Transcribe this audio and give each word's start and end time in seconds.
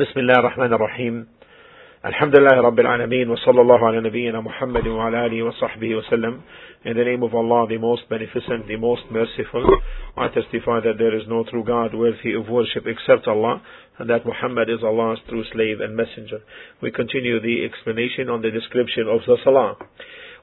بسم 0.00 0.20
الله 0.20 0.34
الرحمن 0.38 0.72
الرحيم 0.72 1.26
الحمد 2.04 2.38
لله 2.38 2.60
رب 2.60 2.80
العالمين 2.80 3.30
وصلى 3.30 3.60
الله 3.60 3.86
على 3.86 4.00
نبينا 4.00 4.40
محمد 4.40 4.86
وعلى 4.86 5.26
آله 5.26 5.42
وصحبه 5.42 5.94
وسلم 5.94 6.40
In 6.84 6.96
the 6.96 7.04
name 7.04 7.22
of 7.24 7.34
Allah, 7.34 7.66
the 7.68 7.78
most 7.78 8.08
beneficent, 8.08 8.68
the 8.68 8.76
most 8.76 9.02
merciful, 9.10 9.64
I 10.16 10.28
testify 10.28 10.78
that 10.80 10.98
there 10.98 11.16
is 11.16 11.26
no 11.26 11.42
true 11.42 11.64
God 11.64 11.94
worthy 11.94 12.32
of 12.34 12.48
worship 12.48 12.84
except 12.86 13.26
Allah, 13.26 13.60
and 13.98 14.08
that 14.08 14.24
Muhammad 14.24 14.68
is 14.70 14.84
Allah's 14.84 15.18
true 15.28 15.42
slave 15.52 15.80
and 15.80 15.96
messenger. 15.96 16.38
We 16.80 16.92
continue 16.92 17.40
the 17.40 17.64
explanation 17.64 18.28
on 18.28 18.42
the 18.42 18.52
description 18.52 19.08
of 19.08 19.20
the 19.26 19.36
Salah. 19.42 19.76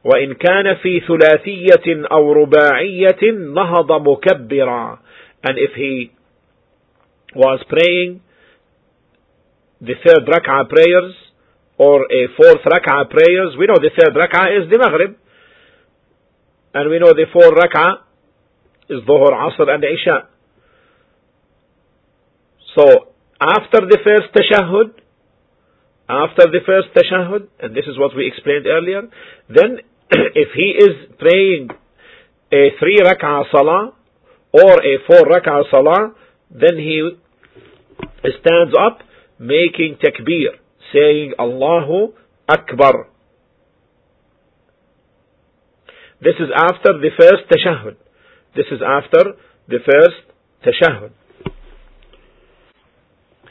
وإن 0.04 0.34
كان 0.34 0.76
في 0.76 1.00
ثلاثية 1.00 2.08
أو 2.12 2.34
رباعية 2.34 3.32
نهض 3.56 3.92
مكبرا 4.10 4.98
and 5.46 5.58
if 5.58 5.72
he 5.76 6.12
was 7.36 7.64
praying 7.70 8.20
the 9.81 9.95
third 10.05 10.27
rak'ah 10.27 10.69
prayers 10.69 11.15
or 11.79 12.03
a 12.03 12.29
fourth 12.37 12.65
rak'ah 12.67 13.11
prayers. 13.11 13.57
We 13.59 13.67
know 13.67 13.79
the 13.81 13.91
third 13.97 14.15
rak'ah 14.15 14.63
is 14.63 14.71
the 14.71 14.79
maghrib. 14.79 15.17
And 16.75 16.91
we 16.91 16.99
know 16.99 17.13
the 17.15 17.27
fourth 17.33 17.55
rak'ah 17.55 18.03
is 18.89 19.03
dhuhr 19.09 19.33
asr 19.33 19.69
and 19.69 19.85
isha. 19.85 20.29
So 22.77 23.13
after 23.41 23.87
the 23.87 23.99
first 24.05 24.35
tashahhud 24.35 24.99
after 26.09 26.49
the 26.49 26.61
first 26.65 26.89
tashahhud, 26.97 27.49
and 27.61 27.77
this 27.77 27.85
is 27.87 27.99
what 27.99 28.17
we 28.17 28.27
explained 28.27 28.67
earlier, 28.67 29.03
then 29.49 29.85
if 30.35 30.49
he 30.57 30.73
is 30.73 31.13
praying 31.19 31.69
a 32.51 32.71
three 32.81 32.99
rak'ah 33.05 33.45
salah 33.53 33.93
or 34.53 34.73
a 34.81 34.97
four 35.07 35.29
rak'ah 35.29 35.71
salah, 35.71 36.15
then 36.51 36.79
he 36.79 37.11
stands 38.41 38.73
up 38.81 39.01
making 39.39 39.99
takbir, 40.03 40.59
saying 40.93 41.35
Allahu 41.39 42.15
Akbar. 42.49 43.09
This 46.21 46.35
is 46.41 46.49
after 46.55 46.99
the 46.99 47.11
first 47.17 47.45
tashahud. 47.51 47.97
This 48.57 48.67
is 48.73 48.81
after 48.85 49.35
the 49.69 49.79
first 49.85 50.17
tashahud. 50.67 51.11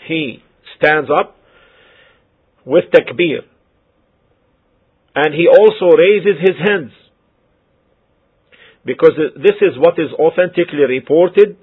He 0.08 0.43
stands 0.77 1.09
up 1.09 1.35
with 2.65 2.85
takbir. 2.91 3.41
And 5.15 5.33
he 5.33 5.47
also 5.47 5.95
raises 5.97 6.39
his 6.39 6.58
hands. 6.63 6.91
Because 8.85 9.13
this 9.35 9.55
is 9.61 9.77
what 9.77 9.97
is 9.97 10.11
authentically 10.13 10.85
reported 10.88 11.58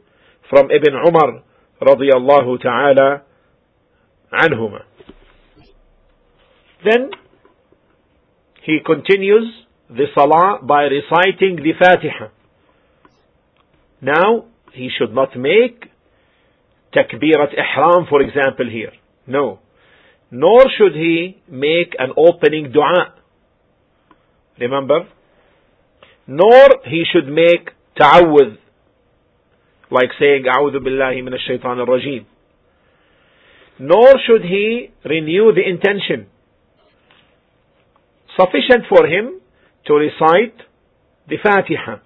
from 0.50 0.70
Ibn 0.70 0.94
Umar 1.06 1.42
radiyallahu 1.80 2.60
ta'ala 2.60 3.22
anhuma. 4.34 4.82
Then 6.84 7.10
he 8.62 8.78
continues 8.84 9.52
the 9.88 10.06
salah 10.14 10.60
by 10.62 10.82
reciting 10.84 11.56
the 11.56 11.72
Fatiha. 11.78 12.28
Now 14.02 14.46
he 14.72 14.90
should 14.98 15.14
not 15.14 15.36
make 15.36 15.86
takbirat 16.94 17.52
ihram 17.56 18.06
for 18.08 18.20
example 18.22 18.68
here. 18.70 18.92
No 19.26 19.60
nor 20.34 20.62
should 20.76 20.94
he 20.94 21.40
make 21.48 21.94
an 21.98 22.10
opening 22.16 22.72
dua. 22.72 23.14
Remember? 24.58 25.06
Nor 26.26 26.66
he 26.86 27.04
should 27.12 27.28
make 27.28 27.70
ta'awudh, 28.00 28.56
like 29.92 30.10
saying, 30.18 30.44
billahi 30.44 31.22
min 31.22 31.34
shaitan 31.46 31.78
al-rajim. 31.78 32.26
Nor 33.78 34.14
should 34.26 34.42
he 34.42 34.90
renew 35.04 35.52
the 35.52 35.68
intention. 35.68 36.26
Sufficient 38.38 38.86
for 38.88 39.06
him 39.06 39.40
to 39.86 39.94
recite 39.94 40.56
the 41.28 41.36
Fatiha. 41.42 41.96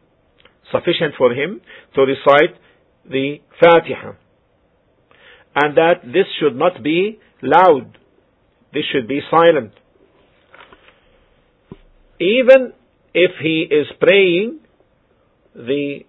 Sufficient 0.73 1.15
for 1.17 1.33
him 1.33 1.61
to 1.95 2.03
recite 2.03 2.57
the 3.09 3.37
Fatiha. 3.61 4.13
And 5.55 5.77
that 5.77 6.03
this 6.05 6.27
should 6.39 6.57
not 6.57 6.83
be 6.83 7.19
loud 7.43 7.99
this 8.73 8.85
should 8.93 9.09
be 9.09 9.21
silent. 9.31 9.73
Even 12.21 12.73
if 13.15 13.33
he 13.43 13.67
is 13.71 13.87
praying 14.01 14.61
the 15.55 16.01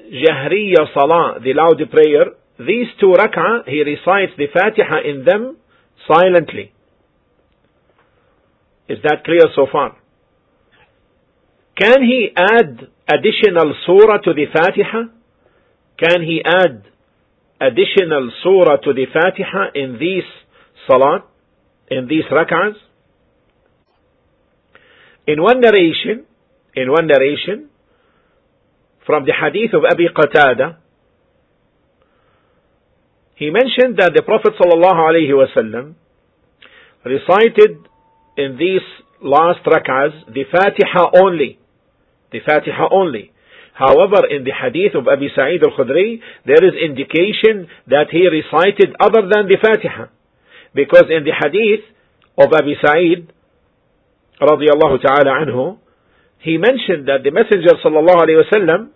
Jahriya 0.00 0.94
Salah, 0.94 1.38
the 1.42 1.52
loud 1.54 1.78
prayer, 1.90 2.32
these 2.66 2.88
two 3.00 3.14
rak'ah, 3.16 3.66
he 3.66 3.82
recites 3.82 4.32
the 4.36 4.46
Fatiha 4.52 5.00
in 5.04 5.24
them 5.24 5.56
silently. 6.06 6.72
Is 8.88 8.98
that 9.04 9.24
clear 9.24 9.46
so 9.54 9.66
far? 9.70 9.96
Can 11.80 12.02
he 12.02 12.28
add 12.36 12.88
additional 13.08 13.74
surah 13.86 14.18
to 14.18 14.34
the 14.34 14.46
Fatiha? 14.52 15.02
Can 15.98 16.22
he 16.22 16.42
add 16.44 16.84
additional 17.60 18.30
surah 18.42 18.76
to 18.76 18.92
the 18.92 19.06
Fatiha 19.12 19.70
in 19.74 19.98
these 19.98 20.28
salat? 20.88 21.30
in 21.90 22.06
these 22.06 22.24
rak'ahs? 22.30 22.76
In 25.26 25.42
one 25.42 25.60
narration, 25.60 26.24
in 26.74 26.90
one 26.90 27.06
narration, 27.06 27.68
from 29.04 29.24
the 29.24 29.32
hadith 29.32 29.74
of 29.74 29.82
Abi 29.84 30.08
Qatada, 30.08 30.76
he 33.40 33.48
mentioned 33.48 33.96
that 33.96 34.12
the 34.14 34.20
Prophet 34.20 34.52
ﷺ 34.60 35.94
recited 37.06 37.72
in 38.36 38.58
these 38.60 38.84
last 39.22 39.64
rak'ahs 39.64 40.12
the 40.28 40.44
Fatiha 40.52 41.16
only. 41.16 41.58
The 42.32 42.40
Fatiha 42.44 42.88
only. 42.92 43.32
However, 43.72 44.28
in 44.28 44.44
the 44.44 44.52
hadith 44.52 44.94
of 44.94 45.08
Abi 45.08 45.32
Sa'id 45.34 45.64
al-Khudri, 45.64 46.20
there 46.44 46.60
is 46.60 46.76
indication 46.84 47.66
that 47.88 48.12
he 48.12 48.28
recited 48.28 48.94
other 49.00 49.22
than 49.32 49.48
the 49.48 49.56
Fatiha. 49.56 50.12
Because 50.74 51.08
in 51.08 51.24
the 51.24 51.32
hadith 51.32 51.88
of 52.36 52.52
Abi 52.52 52.76
Sa'id, 52.84 53.32
radiallahu 54.36 55.00
ta'ala 55.00 55.48
anhu, 55.48 55.78
he 56.40 56.58
mentioned 56.58 57.08
that 57.08 57.24
the 57.24 57.32
Messenger 57.32 57.80
sallallahu 57.80 58.20
alayhi 58.20 58.90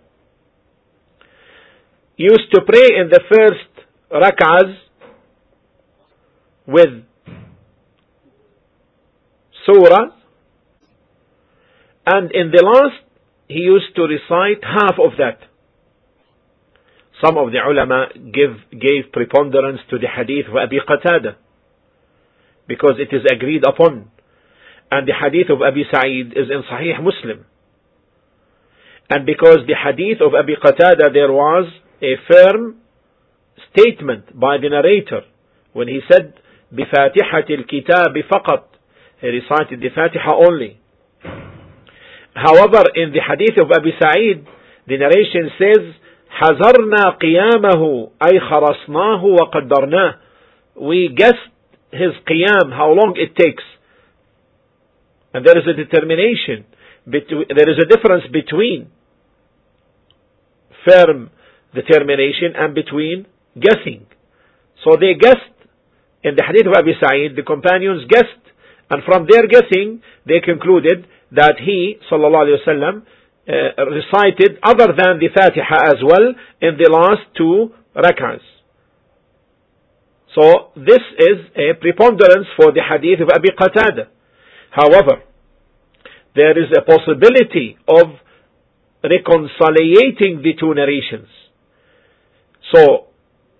used 2.17 2.53
to 2.53 2.61
pray 2.61 2.93
in 3.01 3.09
the 3.09 3.21
first 3.27 3.74
rak'ahs 4.15 4.75
with 6.67 7.03
surah, 9.65 10.11
and 12.05 12.31
in 12.31 12.51
the 12.51 12.63
last 12.63 13.05
he 13.47 13.59
used 13.59 13.95
to 13.95 14.03
recite 14.03 14.63
half 14.63 14.97
of 14.99 15.17
that. 15.17 15.39
Some 17.23 17.37
of 17.37 17.51
the 17.51 17.59
ulama 17.59 18.07
give, 18.13 18.57
gave 18.71 19.11
preponderance 19.13 19.79
to 19.89 19.97
the 19.97 20.07
hadith 20.07 20.47
of 20.49 20.55
Abi 20.55 20.79
Qatada 20.87 21.35
because 22.67 22.95
it 22.99 23.15
is 23.15 23.23
agreed 23.31 23.63
upon. 23.65 24.11
And 24.91 25.07
the 25.07 25.13
hadith 25.13 25.49
of 25.49 25.61
Abi 25.61 25.83
Sa'id 25.91 26.33
is 26.33 26.49
in 26.51 26.63
Sahih 26.69 27.01
Muslim. 27.01 27.45
And 29.09 29.25
because 29.25 29.59
the 29.67 29.75
hadith 29.75 30.21
of 30.21 30.33
Abi 30.33 30.55
Qatada 30.55 31.13
there 31.13 31.31
was 31.31 31.71
a 32.01 32.15
firm 32.29 32.81
statement 33.72 34.38
by 34.38 34.58
the 34.58 34.68
narrator 34.68 35.22
when 35.72 35.88
he 35.88 36.00
said 36.10 36.34
بفاتحة 36.72 37.46
الكتاب 37.50 38.22
فقط 38.30 38.70
he 39.20 39.26
recited 39.28 39.80
the 39.80 39.90
Fatiha 39.94 40.32
only. 40.34 40.80
However, 42.34 42.84
in 42.94 43.12
the 43.12 43.20
hadith 43.20 43.58
of 43.58 43.70
Abi 43.70 43.92
Sa'id, 44.00 44.46
the 44.86 44.96
narration 44.96 45.50
says, 45.58 45.94
حذرنا 46.40 47.18
قيامه 47.20 48.10
أي 48.22 48.40
خرصناه 48.40 49.24
وقدرناه. 49.24 50.14
We 50.76 51.08
guessed 51.14 51.50
his 51.92 52.12
qiyam, 52.26 52.72
how 52.72 52.92
long 52.92 53.14
it 53.16 53.36
takes. 53.36 53.64
And 55.34 55.44
there 55.44 55.58
is 55.58 55.64
a 55.66 55.74
determination, 55.74 56.64
between, 57.08 57.44
there 57.54 57.68
is 57.68 57.78
a 57.78 57.86
difference 57.86 58.24
between 58.32 58.90
firm 60.88 61.30
determination 61.74 62.54
and 62.56 62.74
between 62.74 63.26
guessing. 63.59 64.05
So 64.83 64.97
they 64.99 65.15
guessed, 65.19 65.55
in 66.23 66.35
the 66.35 66.43
hadith 66.45 66.67
of 66.67 66.73
Abi 66.77 66.93
Sa'id, 66.99 67.35
the 67.35 67.43
companions 67.43 68.03
guessed, 68.09 68.43
and 68.89 69.03
from 69.03 69.25
their 69.29 69.47
guessing, 69.47 70.01
they 70.25 70.39
concluded 70.43 71.07
that 71.31 71.55
he, 71.59 71.97
sallallahu 72.11 72.45
alayhi 72.45 72.67
wasallam, 72.67 73.01
uh, 73.47 73.85
recited 73.85 74.57
other 74.63 74.93
than 74.93 75.19
the 75.19 75.29
Fatiha 75.33 75.89
as 75.89 76.01
well 76.03 76.33
in 76.61 76.77
the 76.77 76.89
last 76.89 77.21
two 77.37 77.71
rak'ahs. 77.95 78.41
So 80.35 80.71
this 80.75 81.01
is 81.17 81.37
a 81.55 81.73
preponderance 81.79 82.47
for 82.57 82.71
the 82.73 82.81
hadith 82.81 83.21
of 83.21 83.29
Abi 83.33 83.49
Qatada. 83.57 84.09
However, 84.71 85.23
there 86.35 86.51
is 86.51 86.69
a 86.75 86.81
possibility 86.81 87.77
of 87.87 88.19
reconciliating 89.03 90.41
the 90.43 90.53
two 90.59 90.73
narrations. 90.73 91.29
So 92.73 93.07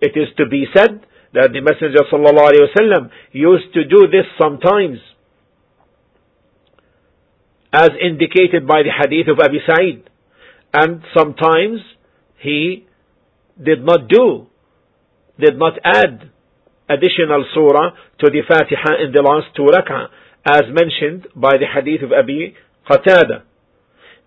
it 0.00 0.12
is 0.14 0.28
to 0.36 0.46
be 0.46 0.66
said 0.76 1.04
that 1.32 1.52
the 1.52 1.60
Messenger 1.60 2.04
wasallam 2.10 3.10
used 3.32 3.72
to 3.74 3.84
do 3.84 4.06
this 4.06 4.26
sometimes, 4.40 4.98
as 7.72 7.90
indicated 8.00 8.66
by 8.66 8.82
the 8.82 8.92
hadith 8.92 9.28
of 9.28 9.38
Abi 9.38 9.58
Sa'id, 9.66 10.08
and 10.72 11.02
sometimes 11.16 11.80
he 12.38 12.86
did 13.62 13.84
not 13.84 14.08
do, 14.08 14.46
did 15.38 15.58
not 15.58 15.74
add 15.84 16.30
additional 16.88 17.44
surah 17.54 17.90
to 18.20 18.30
the 18.30 18.42
Fatiha 18.46 19.04
in 19.04 19.12
the 19.12 19.22
last 19.22 19.46
two 19.56 19.64
rak'ah, 19.64 20.08
as 20.44 20.62
mentioned 20.70 21.26
by 21.34 21.56
the 21.58 21.66
hadith 21.66 22.02
of 22.02 22.12
Abi 22.12 22.54
Qatada. 22.88 23.42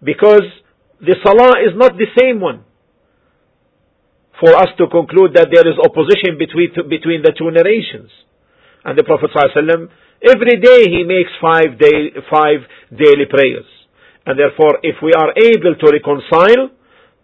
Because 0.03 0.43
the 0.99 1.15
salah 1.23 1.61
is 1.65 1.73
not 1.75 1.93
the 1.97 2.07
same 2.19 2.39
one 2.41 2.65
for 4.40 4.54
us 4.56 4.68
to 4.78 4.86
conclude 4.88 5.34
that 5.34 5.48
there 5.52 5.66
is 5.66 5.78
opposition 5.78 6.38
between, 6.38 6.70
between 6.88 7.22
the 7.22 7.32
two 7.36 7.50
narrations. 7.50 8.10
And 8.84 8.98
the 8.98 9.04
Prophet 9.04 9.30
ﷺ, 9.32 9.88
every 10.20 10.60
day 10.60 10.90
he 10.90 11.04
makes 11.04 11.30
five, 11.40 11.78
day, 11.78 12.12
five 12.30 12.66
daily 12.90 13.26
prayers. 13.30 13.64
And 14.26 14.38
therefore, 14.38 14.80
if 14.82 14.96
we 15.02 15.12
are 15.12 15.32
able 15.36 15.76
to 15.76 15.86
reconcile, 15.92 16.70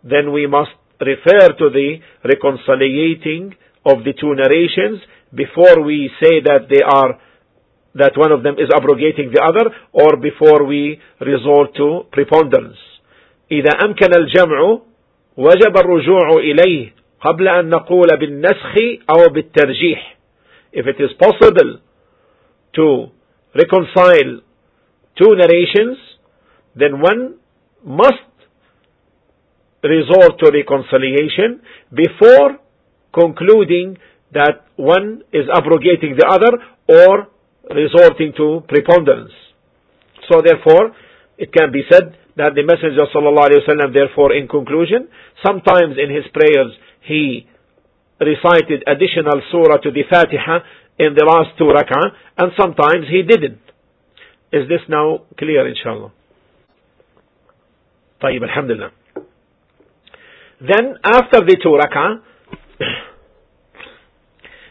then 0.04 0.32
we 0.32 0.46
must 0.46 0.70
refer 1.00 1.48
to 1.58 1.66
the 1.70 1.98
reconciliating 2.24 3.54
of 3.84 4.04
the 4.04 4.12
two 4.12 4.34
narrations 4.36 5.00
before 5.34 5.82
we 5.82 6.10
say 6.22 6.40
that 6.44 6.68
they 6.68 6.82
are 6.84 7.18
that 7.94 8.12
one 8.16 8.30
of 8.30 8.44
them 8.44 8.54
is 8.54 8.70
abrogating 8.72 9.32
the 9.34 9.42
other 9.42 9.66
or 9.92 10.16
before 10.16 10.64
we 10.64 11.00
resort 11.20 11.74
to 11.74 12.04
preponderance. 12.12 12.78
إذا 13.50 13.70
أمكن 13.84 14.10
الجمع 14.16 14.78
وجب 15.36 15.76
الرجوع 15.76 16.38
إليه 16.38 16.92
قبل 17.20 17.48
أن 17.48 17.68
نقول 17.68 18.08
بالنسخ 18.20 18.74
أو 19.10 19.32
بالترجيح 19.32 20.16
if 20.72 20.86
it 20.86 21.00
is 21.00 21.10
possible 21.18 21.80
to 22.74 23.10
reconcile 23.54 24.40
two 25.18 25.34
narrations 25.36 25.98
then 26.76 27.00
one 27.00 27.34
must 27.84 28.30
resort 29.82 30.38
to 30.38 30.50
reconciliation 30.52 31.60
before 31.92 32.58
concluding 33.12 33.96
that 34.32 34.66
one 34.76 35.22
is 35.32 35.46
abrogating 35.52 36.16
the 36.16 36.26
other 36.26 36.52
or 36.86 37.28
resorting 37.74 38.32
to 38.36 38.62
preponderance. 38.68 39.32
So 40.30 40.40
therefore, 40.44 40.94
it 41.38 41.52
can 41.52 41.72
be 41.72 41.82
said 41.90 42.16
that 42.36 42.54
the 42.54 42.62
Messenger 42.62 43.10
ﷺ 43.10 43.92
therefore 43.92 44.32
in 44.34 44.46
conclusion, 44.46 45.08
sometimes 45.44 45.96
in 45.98 46.14
his 46.14 46.24
prayers 46.32 46.70
he 47.04 47.46
recited 48.20 48.84
additional 48.86 49.40
surah 49.50 49.78
to 49.78 49.90
the 49.90 50.02
Fatiha 50.08 50.58
in 50.98 51.14
the 51.14 51.24
last 51.24 51.56
two 51.56 51.64
rak'ah, 51.64 52.12
and 52.38 52.52
sometimes 52.60 53.06
he 53.08 53.22
didn't. 53.22 53.60
Is 54.52 54.68
this 54.68 54.80
now 54.88 55.22
clear, 55.38 55.66
inshallah? 55.66 56.12
طيب, 58.22 58.42
alhamdulillah. 58.42 58.90
Then, 60.60 60.96
after 61.04 61.40
the 61.40 61.56
two 61.62 61.78
rak'ah, 61.80 62.20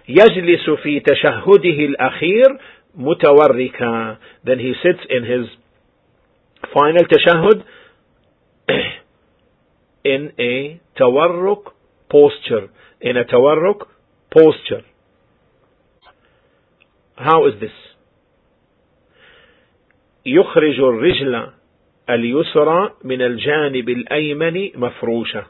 يجلس 0.09 0.69
في 0.69 0.99
تشهده 0.99 1.85
الأخير 1.85 2.59
متوركا. 2.97 4.17
Then 4.43 4.59
he 4.59 4.73
sits 4.83 4.99
in 5.09 5.23
his 5.23 5.45
final 6.73 7.03
tashahhud 7.03 7.63
in 10.03 10.31
a 10.39 10.79
tawarruk 10.99 11.72
posture. 12.14 12.66
In 13.00 13.16
a 13.16 13.24
tawarruk 13.24 13.80
posture. 14.30 14.84
How 17.16 17.46
is 17.48 17.54
this? 17.60 17.76
يخرج 20.26 20.80
الرجل 20.80 21.50
اليسرى 22.10 22.90
من 23.04 23.22
الجانب 23.22 23.88
الأيمن 23.88 24.70
مفروشة 24.74 25.46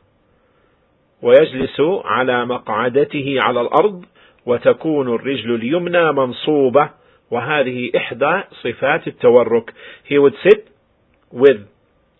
ويجلس 1.22 1.80
على 2.04 2.46
مقعدته 2.46 3.36
على 3.40 3.60
الأرض 3.60 4.04
وتكون 4.46 5.14
الرجل 5.14 5.54
اليمنى 5.54 6.12
منصوبة 6.12 6.90
وهذه 7.30 7.90
إحدى 7.96 8.42
صفات 8.62 9.06
التورك. 9.06 9.70
He 10.08 10.18
would 10.18 10.34
sit 10.42 10.68
with 11.32 11.60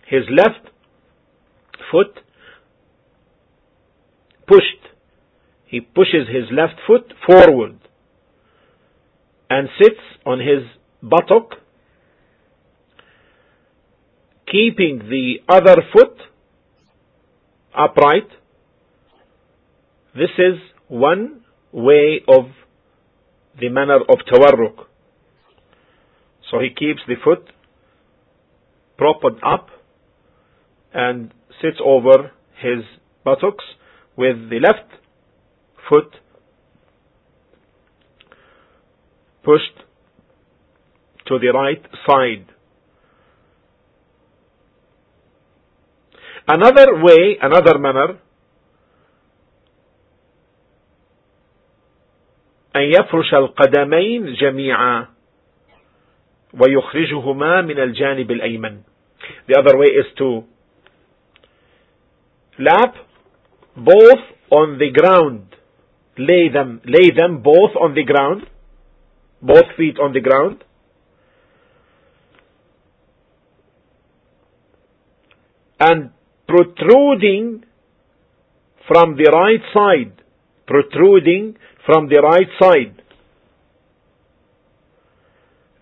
his 0.06 0.24
left 0.30 0.70
foot 1.90 2.23
pushed. 4.46 4.82
He 5.66 5.80
pushes 5.80 6.28
his 6.28 6.44
left 6.52 6.80
foot 6.86 7.12
forward 7.26 7.78
and 9.50 9.68
sits 9.80 10.00
on 10.24 10.38
his 10.38 10.62
buttock, 11.02 11.54
keeping 14.46 14.98
the 15.10 15.36
other 15.48 15.76
foot 15.92 16.16
upright. 17.76 18.28
This 20.14 20.30
is 20.38 20.60
one 20.88 21.42
way 21.72 22.20
of 22.28 22.44
the 23.60 23.68
manner 23.68 23.98
of 24.00 24.18
tawarruk. 24.30 24.86
So 26.50 26.60
he 26.60 26.68
keeps 26.68 27.00
the 27.08 27.14
foot 27.22 27.48
propped 28.96 29.40
up 29.44 29.68
and 30.92 31.32
sits 31.60 31.78
over 31.84 32.30
his 32.62 32.84
buttocks 33.24 33.64
with 34.15 34.49
the 34.49 34.59
left 34.59 34.89
foot 35.89 36.13
pushed 39.43 39.77
to 41.27 41.39
the 41.39 41.51
right 41.53 41.83
side. 42.07 42.45
Another 46.47 46.95
way, 47.03 47.37
another 47.41 47.77
manner, 47.77 48.19
أن 52.75 52.81
يفرش 52.81 53.33
القدمين 53.33 54.33
جميعا 54.33 55.07
ويخرجهما 56.53 57.61
من 57.61 57.79
الجانب 57.79 58.31
الأيمن. 58.31 58.81
The 59.47 59.59
other 59.59 59.77
way 59.77 59.87
is 59.87 60.05
to 60.17 60.43
lap 62.59 62.95
both 63.76 64.22
on 64.50 64.78
the 64.78 64.90
ground. 64.90 65.56
Lay 66.16 66.48
them, 66.52 66.80
lay 66.84 67.10
them 67.10 67.42
both 67.42 67.74
on 67.80 67.94
the 67.94 68.04
ground, 68.04 68.42
both 69.42 69.64
feet 69.76 69.96
on 70.00 70.12
the 70.12 70.20
ground. 70.20 70.62
And 75.80 76.10
protruding 76.46 77.64
from 78.86 79.16
the 79.16 79.30
right 79.32 79.60
side, 79.74 80.22
protruding 80.66 81.56
from 81.84 82.08
the 82.08 82.20
right 82.22 82.48
side. 82.60 83.02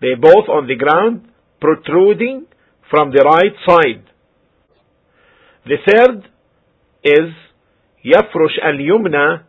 They 0.01 0.15
both 0.19 0.49
on 0.49 0.67
the 0.67 0.75
ground, 0.75 1.29
protruding 1.61 2.47
from 2.89 3.11
the 3.11 3.23
right 3.23 3.55
side. 3.65 4.03
The 5.65 5.77
third 5.87 6.29
is 7.03 7.33
يفرش 8.05 8.59
اليمنى 8.59 9.39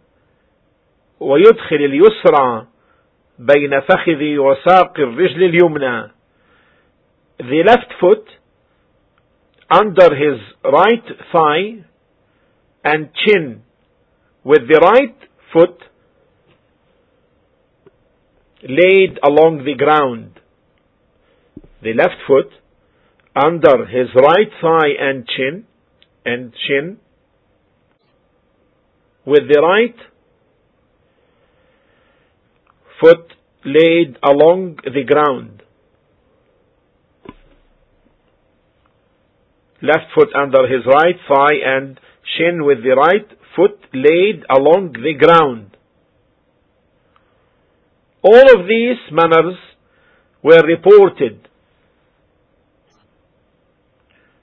ويدخل 1.21 1.77
اليسرى 1.77 2.67
بين 3.39 3.81
فخذ 3.81 4.37
وساق 4.39 5.01
الرجل 5.01 5.43
اليمنى 5.43 6.11
the 7.39 7.63
left 7.67 7.93
foot 8.01 8.27
under 9.71 10.15
his 10.15 10.39
right 10.65 11.05
thigh 11.33 11.85
and 12.85 13.09
chin 13.15 13.63
with 14.45 14.69
the 14.69 14.79
right 14.81 15.17
foot 15.53 15.79
laid 18.63 19.19
along 19.23 19.65
the 19.65 19.75
ground 19.75 20.41
the 21.83 21.93
left 21.93 22.21
foot 22.27 22.51
under 23.35 23.87
his 23.87 24.09
right 24.15 24.51
thigh 24.63 24.93
and 25.01 25.27
chin 25.27 25.65
and 26.25 26.53
chin 26.67 26.99
with 29.27 29.49
the 29.49 29.61
right 29.61 29.97
foot 33.01 33.33
laid 33.65 34.17
along 34.23 34.77
the 34.85 35.05
ground. 35.05 35.63
Left 39.83 40.13
foot 40.15 40.29
under 40.35 40.67
his 40.67 40.87
right 40.87 41.17
thigh 41.29 41.57
and 41.65 42.01
shin 42.37 42.65
with 42.65 42.79
the 42.83 42.95
right 42.97 43.29
foot 43.57 43.79
laid 43.93 44.45
along 44.51 44.93
the 44.93 45.15
ground. 45.19 45.77
All 48.23 48.61
of 48.61 48.67
these 48.67 48.97
manners 49.13 49.57
were 50.43 50.63
reported. 50.67 51.49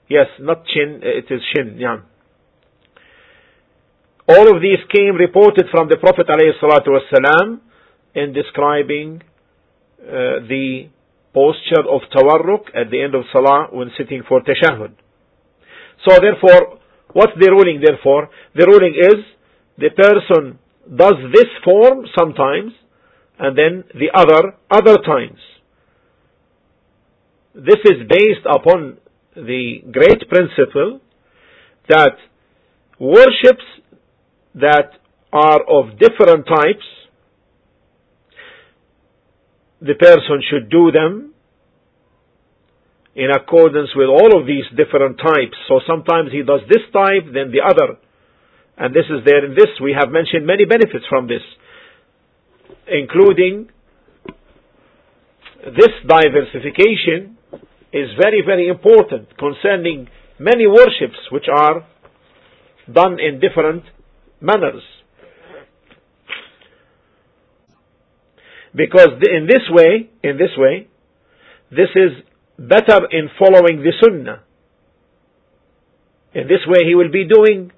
Yes, 0.08 0.26
not 0.38 0.64
chin, 0.66 1.00
it 1.02 1.32
is 1.32 1.40
shin, 1.54 1.78
yeah. 1.78 1.98
All 4.32 4.54
of 4.54 4.62
these 4.62 4.78
came 4.94 5.16
reported 5.16 5.66
from 5.70 5.88
the 5.88 5.96
Prophet 5.96 6.26
ﷺ 6.28 7.60
in 8.14 8.32
describing 8.32 9.20
uh, 10.00 10.40
the 10.48 10.88
posture 11.34 11.84
of 11.88 12.00
tawarruk 12.14 12.68
at 12.74 12.90
the 12.90 13.02
end 13.02 13.14
of 13.14 13.24
salah 13.32 13.68
when 13.72 13.90
sitting 13.98 14.22
for 14.28 14.40
tashahud. 14.40 14.92
So 16.06 16.18
therefore, 16.20 16.78
what's 17.12 17.32
the 17.38 17.50
ruling 17.50 17.82
therefore? 17.84 18.30
The 18.54 18.66
ruling 18.66 18.94
is 18.98 19.24
the 19.78 19.90
person 19.90 20.58
does 20.96 21.14
this 21.32 21.50
form 21.64 22.06
sometimes 22.18 22.72
and 23.38 23.56
then 23.56 23.84
the 23.94 24.10
other 24.14 24.54
other 24.70 24.98
times. 25.02 25.40
This 27.54 27.80
is 27.84 28.08
based 28.08 28.46
upon 28.48 28.98
the 29.34 29.82
great 29.90 30.28
principle 30.28 31.00
that 31.88 32.16
worships 32.98 33.64
that 34.54 34.92
are 35.32 35.60
of 35.68 35.98
different 35.98 36.46
types, 36.46 36.84
the 39.80 39.94
person 39.94 40.42
should 40.48 40.70
do 40.70 40.90
them 40.92 41.34
in 43.14 43.30
accordance 43.30 43.90
with 43.94 44.08
all 44.08 44.40
of 44.40 44.46
these 44.46 44.64
different 44.76 45.18
types. 45.18 45.56
So 45.68 45.80
sometimes 45.86 46.32
he 46.32 46.42
does 46.42 46.60
this 46.68 46.84
type, 46.92 47.24
then 47.32 47.52
the 47.52 47.60
other. 47.64 47.98
And 48.76 48.94
this 48.94 49.04
is 49.10 49.24
there 49.24 49.44
in 49.44 49.54
this. 49.54 49.68
We 49.82 49.94
have 49.98 50.10
mentioned 50.10 50.46
many 50.46 50.64
benefits 50.64 51.04
from 51.08 51.26
this, 51.28 51.42
including 52.88 53.68
this 55.64 55.92
diversification 56.06 57.36
is 57.92 58.08
very, 58.20 58.42
very 58.44 58.68
important 58.68 59.36
concerning 59.36 60.08
many 60.38 60.66
worships 60.66 61.18
which 61.30 61.44
are 61.52 61.86
done 62.90 63.20
in 63.20 63.38
different 63.38 63.84
manners. 64.41 64.83
Because 68.75 69.09
in 69.23 69.47
this 69.47 69.63
way, 69.69 70.09
in 70.23 70.37
this 70.37 70.51
way, 70.57 70.87
this 71.71 71.89
is 71.95 72.11
better 72.59 73.07
in 73.11 73.29
following 73.39 73.81
the 73.81 73.93
sunnah. 74.03 74.43
In 76.33 76.47
this 76.47 76.61
way 76.67 76.85
he 76.85 76.93
will 76.93 77.11
be 77.11 77.27
doing 77.27 77.71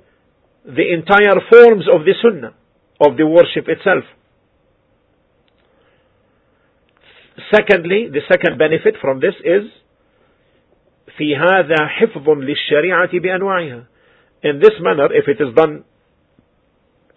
the 0.65 0.93
entire 0.93 1.39
forms 1.50 1.86
of 1.88 2.01
the 2.05 2.13
sunnah, 2.21 2.53
of 3.00 3.17
the 3.17 3.25
worship 3.25 3.67
itself. 3.67 4.03
Secondly, 7.53 8.09
the 8.12 8.21
second 8.27 8.57
benefit 8.57 8.95
from 9.01 9.19
this 9.21 9.36
is 9.43 9.71
في 11.17 11.36
هذا 11.36 11.88
حفظ 11.88 12.29
للشريعة 12.29 13.19
بأنواعها. 13.19 13.86
In 14.43 14.59
this 14.59 14.74
manner, 14.79 15.07
if 15.12 15.27
it 15.27 15.41
is 15.41 15.53
done 15.55 15.83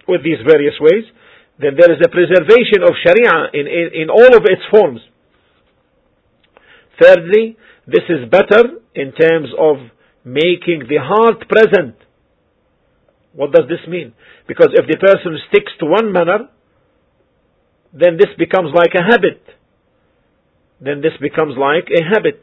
with 0.08 0.24
these 0.24 0.40
various 0.46 0.76
ways, 0.80 1.04
then 1.60 1.74
there 1.78 1.92
is 1.92 2.00
a 2.04 2.10
preservation 2.10 2.84
of 2.84 2.94
Sharia 3.04 3.50
in, 3.54 3.68
in, 3.68 4.04
in 4.04 4.10
all 4.10 4.36
of 4.36 4.46
its 4.46 4.62
forms. 4.70 5.02
Thirdly, 7.02 7.58
this 7.86 8.04
is 8.10 8.30
better 8.30 8.78
in 8.94 9.12
terms 9.14 9.50
of 9.58 9.78
making 10.24 10.86
the 10.90 11.00
heart 11.00 11.48
present. 11.48 11.96
What 13.34 13.52
does 13.54 13.70
this 13.70 13.88
mean? 13.88 14.14
Because 14.48 14.70
if 14.74 14.88
the 14.88 14.98
person 14.98 15.38
sticks 15.50 15.72
to 15.80 15.86
one 15.86 16.12
manner, 16.12 16.50
then 17.94 18.18
this 18.18 18.34
becomes 18.38 18.74
like 18.76 18.94
a 18.94 19.04
habit. 19.04 19.42
Then 20.82 21.02
this 21.02 21.14
becomes 21.22 21.56
like 21.58 21.90
a 21.90 22.04
habit. 22.04 22.42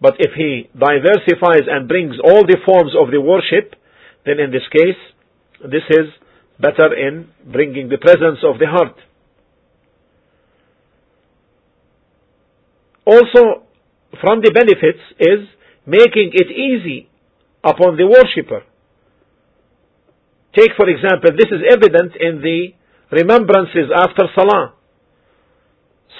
But 0.00 0.16
if 0.18 0.32
he 0.36 0.68
diversifies 0.74 1.70
and 1.70 1.86
brings 1.86 2.16
all 2.22 2.42
the 2.44 2.58
forms 2.66 2.92
of 2.98 3.12
the 3.12 3.20
worship, 3.20 3.76
then 4.26 4.40
in 4.40 4.50
this 4.50 4.66
case, 4.72 4.98
this 5.62 5.82
is 5.90 6.06
better 6.60 6.94
in 6.94 7.28
bringing 7.50 7.88
the 7.88 7.98
presence 7.98 8.38
of 8.44 8.58
the 8.58 8.66
heart. 8.66 8.96
Also, 13.04 13.66
from 14.20 14.40
the 14.42 14.52
benefits 14.52 15.02
is 15.18 15.48
making 15.86 16.30
it 16.32 16.48
easy 16.50 17.08
upon 17.64 17.96
the 17.96 18.06
worshipper. 18.06 18.62
Take 20.54 20.70
for 20.76 20.88
example, 20.88 21.30
this 21.36 21.50
is 21.50 21.62
evident 21.70 22.12
in 22.20 22.40
the 22.42 22.74
remembrances 23.10 23.90
after 23.94 24.24
Salah. 24.34 24.74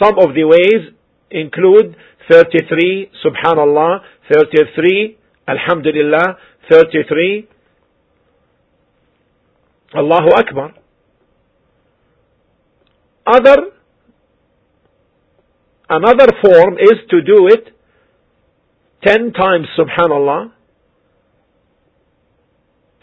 Some 0.02 0.18
of 0.18 0.34
the 0.34 0.44
ways 0.44 0.94
include 1.30 1.96
33 2.30 3.10
Subhanallah, 3.24 4.00
33 4.32 5.18
Alhamdulillah, 5.46 6.38
33 6.70 7.48
Allahu 9.94 10.30
Akbar. 10.34 10.74
Other, 13.26 13.56
another 15.88 16.28
form 16.42 16.74
is 16.74 16.98
to 17.10 17.22
do 17.22 17.48
it 17.48 17.68
10 19.04 19.32
times 19.32 19.66
Subhanallah, 19.78 20.52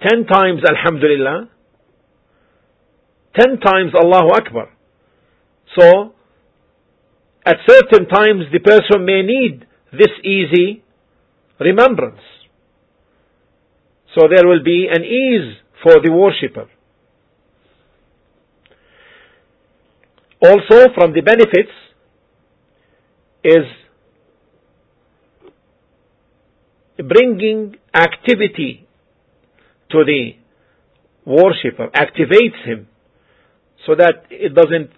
10 0.07 0.25
times 0.25 0.61
Alhamdulillah, 0.67 1.49
10 3.39 3.59
times 3.59 3.91
Allahu 3.93 4.29
Akbar. 4.33 4.69
So, 5.77 6.13
at 7.45 7.57
certain 7.67 8.07
times 8.07 8.43
the 8.51 8.59
person 8.59 9.05
may 9.05 9.21
need 9.21 9.65
this 9.91 10.11
easy 10.23 10.83
remembrance. 11.59 12.21
So 14.15 14.27
there 14.33 14.47
will 14.47 14.63
be 14.63 14.87
an 14.91 15.03
ease 15.03 15.57
for 15.83 16.01
the 16.03 16.11
worshipper. 16.11 16.67
Also 20.41 20.87
from 20.95 21.13
the 21.13 21.21
benefits 21.21 21.71
is 23.43 23.65
bringing 26.97 27.75
activity 27.93 28.87
to 29.91 30.03
the 30.05 30.31
worshipper, 31.25 31.89
activates 31.93 32.65
him 32.65 32.87
so 33.85 33.95
that 33.95 34.25
it 34.29 34.53
doesn't 34.53 34.91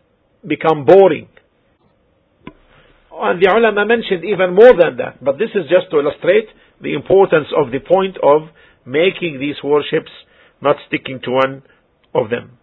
become 0.48 0.86
boring. 0.86 1.28
And 3.14 3.42
the 3.42 3.52
ulama 3.52 3.86
mentioned 3.86 4.24
even 4.26 4.56
more 4.56 4.74
than 4.74 4.98
that. 4.98 5.24
But 5.24 5.38
this 5.38 5.50
is 5.54 5.70
just 5.70 5.92
to 5.92 6.00
illustrate 6.00 6.48
the 6.82 6.94
importance 6.94 7.48
of 7.56 7.72
the 7.72 7.80
point 7.80 8.18
of 8.24 8.50
making 8.86 9.40
these 9.40 9.56
worships, 9.64 10.12
not 10.62 10.78
sticking 10.88 11.20
to 11.24 11.32
one 11.32 11.64
of 12.16 12.30
them. 12.30 12.58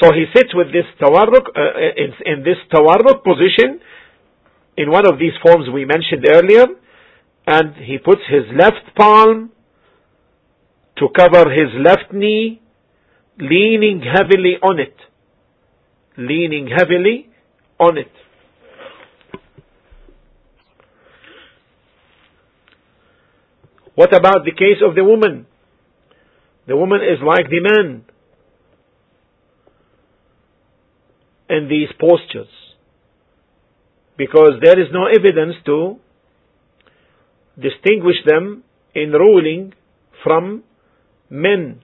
So 0.00 0.12
he 0.12 0.26
sits 0.34 0.54
with 0.54 0.68
this 0.68 0.84
tawarruk, 1.00 1.46
uh, 1.56 1.60
in, 1.96 2.12
in 2.26 2.44
this 2.44 2.58
tawarruk 2.72 3.24
position, 3.24 3.80
in 4.76 4.90
one 4.90 5.06
of 5.06 5.18
these 5.18 5.32
forms 5.42 5.68
we 5.72 5.84
mentioned 5.84 6.26
earlier, 6.30 6.66
and 7.46 7.74
he 7.76 7.98
puts 7.98 8.20
his 8.28 8.44
left 8.54 8.94
palm 8.96 9.50
to 10.98 11.08
cover 11.16 11.50
his 11.50 11.68
left 11.82 12.12
knee, 12.12 12.60
leaning 13.38 14.02
heavily 14.02 14.56
on 14.62 14.80
it 14.80 14.96
leaning 16.16 16.68
heavily 16.68 17.28
on 17.78 17.98
it. 17.98 18.10
What 23.94 24.14
about 24.14 24.44
the 24.44 24.52
case 24.52 24.82
of 24.86 24.94
the 24.94 25.04
woman? 25.04 25.46
The 26.66 26.76
woman 26.76 27.00
is 27.00 27.18
like 27.24 27.48
the 27.48 27.60
man 27.60 28.04
in 31.48 31.68
these 31.68 31.88
postures 31.98 32.48
because 34.16 34.52
there 34.62 34.80
is 34.80 34.88
no 34.92 35.06
evidence 35.06 35.54
to 35.66 35.96
distinguish 37.60 38.16
them 38.26 38.64
in 38.94 39.12
ruling 39.12 39.72
from 40.24 40.64
men. 41.30 41.80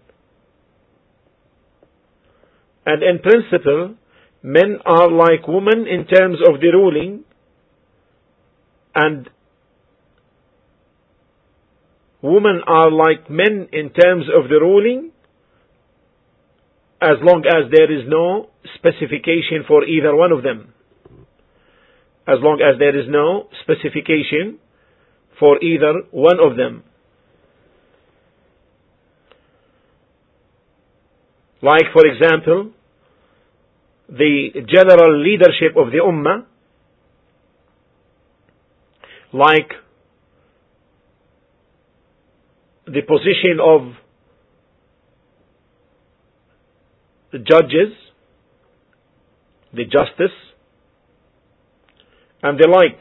And 2.85 3.03
in 3.03 3.19
principle, 3.21 3.95
men 4.43 4.79
are 4.85 5.11
like 5.11 5.47
women 5.47 5.87
in 5.87 6.07
terms 6.07 6.39
of 6.47 6.61
the 6.61 6.71
ruling 6.73 7.25
and 8.95 9.29
women 12.21 12.61
are 12.67 12.91
like 12.91 13.31
men 13.31 13.69
in 13.73 13.91
terms 13.91 14.27
of 14.37 14.49
the 14.49 14.59
ruling 14.61 15.12
as 17.03 17.19
long 17.21 17.43
as 17.45 17.71
there 17.71 17.91
is 17.91 18.05
no 18.07 18.51
specification 18.77 19.65
for 19.67 19.85
either 19.85 20.15
one 20.15 20.31
of 20.31 20.45
them. 20.45 20.73
As 22.29 22.39
long 22.41 22.63
as 22.63 22.79
there 22.79 22.97
is 22.97 23.07
no 23.09 23.49
specification 23.63 24.61
for 25.41 25.61
either 25.63 26.03
one 26.13 26.39
of 26.39 26.57
them. 26.57 26.85
Like 31.61 31.91
for 31.93 32.07
example, 32.07 32.71
the 34.09 34.51
general 34.69 35.21
leadership 35.23 35.77
of 35.77 35.91
the 35.91 35.99
Ummah, 35.99 36.45
like 39.33 39.71
the 42.87 43.03
position 43.03 43.59
of 43.61 43.95
the 47.33 47.39
judges, 47.39 47.93
the 49.73 49.85
justice, 49.85 50.37
and 52.43 52.59
the 52.59 52.69
like. 52.69 52.99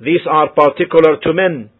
These 0.00 0.20
are 0.30 0.48
particular 0.50 1.16
to 1.22 1.32
men. 1.32 1.70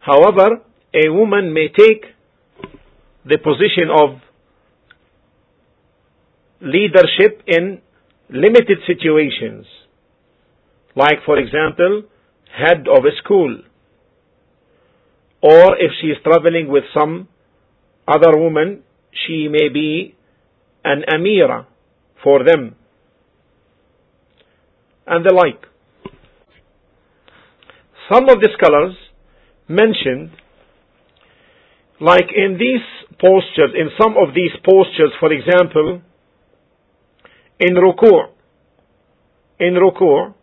However, 0.00 0.60
a 0.94 1.08
woman 1.10 1.52
may 1.54 1.68
take 1.68 2.04
the 3.24 3.38
position 3.38 3.88
of 3.94 4.20
leadership 6.60 7.42
in 7.46 7.80
limited 8.28 8.78
situations, 8.86 9.66
like, 10.94 11.18
for 11.24 11.38
example, 11.38 12.02
head 12.54 12.86
of 12.88 13.04
a 13.04 13.16
school, 13.22 13.62
or 15.42 15.76
if 15.78 15.92
she 16.00 16.08
is 16.08 16.18
traveling 16.22 16.68
with 16.68 16.84
some 16.92 17.28
other 18.06 18.36
woman, 18.36 18.82
she 19.12 19.48
may 19.48 19.68
be 19.68 20.14
an 20.84 21.02
amira 21.12 21.66
for 22.22 22.44
them, 22.44 22.76
and 25.06 25.24
the 25.24 25.34
like. 25.34 25.66
Some 28.12 28.28
of 28.28 28.40
the 28.40 28.48
scholars 28.58 28.96
mentioned, 29.68 30.30
like 32.00 32.28
in 32.34 32.58
these 32.58 32.84
postures, 33.20 33.72
in 33.74 33.90
some 34.00 34.16
of 34.16 34.34
these 34.34 34.50
postures, 34.64 35.12
for 35.20 35.32
example, 35.32 36.02
in 37.60 37.74
ruku' 37.74 38.30
in 39.60 39.74
ruku' 39.74 40.34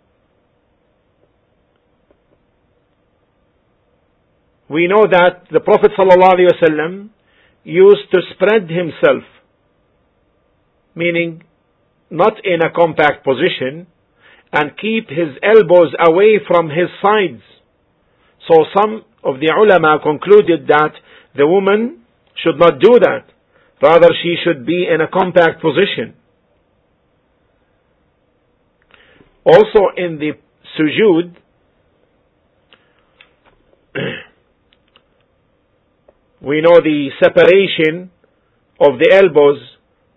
we 4.69 4.87
know 4.87 5.05
that 5.09 5.47
the 5.51 5.59
Prophet 5.59 5.91
ﷺ 5.97 7.09
used 7.67 8.09
to 8.13 8.21
spread 8.33 8.69
himself, 8.69 9.23
meaning 10.95 11.43
not 12.09 12.33
in 12.45 12.61
a 12.61 12.71
compact 12.73 13.25
position, 13.25 13.87
and 14.53 14.71
keep 14.79 15.09
his 15.09 15.35
elbows 15.43 15.93
away 15.99 16.39
from 16.47 16.69
his 16.69 16.87
sides. 17.01 17.41
So 18.47 18.63
some 18.73 19.03
of 19.21 19.41
the 19.41 19.51
ulama 19.53 19.99
concluded 20.01 20.67
that 20.69 20.93
the 21.35 21.45
woman 21.45 22.05
should 22.41 22.57
not 22.57 22.79
do 22.79 22.99
that. 23.01 23.25
Rather, 23.81 24.07
she 24.23 24.37
should 24.43 24.65
be 24.65 24.87
in 24.87 25.01
a 25.01 25.07
compact 25.09 25.61
position. 25.61 26.15
Also 29.43 29.91
in 29.97 30.19
the 30.19 30.31
sujood, 30.79 31.35
we 36.41 36.61
know 36.61 36.79
the 36.81 37.09
separation 37.21 38.11
of 38.79 38.99
the 38.99 39.09
elbows 39.11 39.59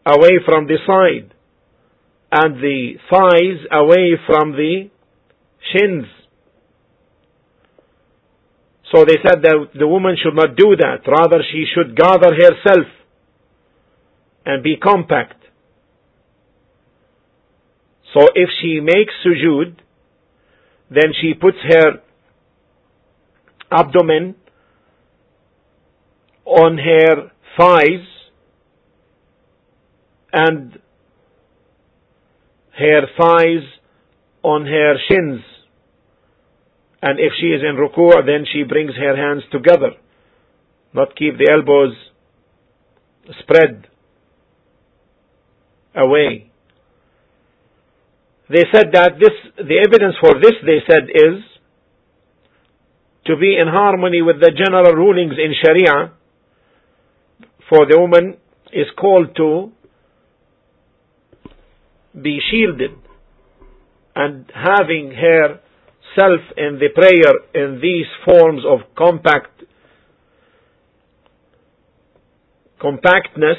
away 0.06 0.38
from 0.44 0.66
the 0.66 0.78
side 0.86 1.34
and 2.32 2.56
the 2.56 2.94
thighs 3.10 3.66
away 3.72 4.18
from 4.26 4.52
the 4.52 4.90
shins. 5.72 6.04
So 8.94 9.04
they 9.04 9.16
said 9.22 9.42
that 9.42 9.70
the 9.78 9.86
woman 9.86 10.16
should 10.22 10.34
not 10.34 10.56
do 10.56 10.76
that. 10.76 11.06
Rather, 11.06 11.42
she 11.50 11.64
should 11.74 11.96
gather 11.96 12.34
herself 12.34 12.86
and 14.44 14.62
be 14.62 14.76
compact. 14.76 15.40
So 18.12 18.26
if 18.34 18.48
she 18.60 18.80
makes 18.80 19.12
sujood, 19.24 19.76
then 20.90 21.12
she 21.20 21.34
puts 21.34 21.58
her 21.68 22.02
abdomen 23.70 24.34
on 26.50 26.78
her 26.78 27.30
thighs 27.56 28.06
and 30.32 30.78
her 32.76 33.02
thighs 33.18 33.62
on 34.42 34.66
her 34.66 34.94
shins. 35.08 35.42
And 37.02 37.18
if 37.18 37.32
she 37.40 37.46
is 37.46 37.62
in 37.62 37.76
ruku', 37.76 38.26
then 38.26 38.44
she 38.52 38.64
brings 38.64 38.92
her 38.96 39.16
hands 39.16 39.44
together, 39.52 39.92
not 40.92 41.16
keep 41.16 41.38
the 41.38 41.50
elbows 41.50 41.94
spread 43.42 43.86
away. 45.94 46.50
They 48.48 48.64
said 48.74 48.90
that 48.92 49.12
this, 49.20 49.30
the 49.56 49.78
evidence 49.86 50.16
for 50.20 50.34
this, 50.42 50.54
they 50.66 50.82
said, 50.90 51.04
is 51.14 51.44
to 53.26 53.36
be 53.36 53.56
in 53.56 53.68
harmony 53.68 54.22
with 54.22 54.40
the 54.40 54.50
general 54.50 54.92
rulings 54.92 55.34
in 55.38 55.54
Sharia, 55.62 56.12
for 57.70 57.86
the 57.86 57.98
woman 57.98 58.36
is 58.72 58.86
called 59.00 59.34
to 59.36 59.70
be 62.20 62.40
shielded 62.50 62.90
and 64.16 64.50
having 64.52 65.12
her 65.12 65.60
self 66.18 66.40
in 66.56 66.80
the 66.80 66.88
prayer 66.94 67.64
in 67.64 67.80
these 67.80 68.10
forms 68.24 68.62
of 68.66 68.80
compact 68.98 69.62
compactness 72.80 73.58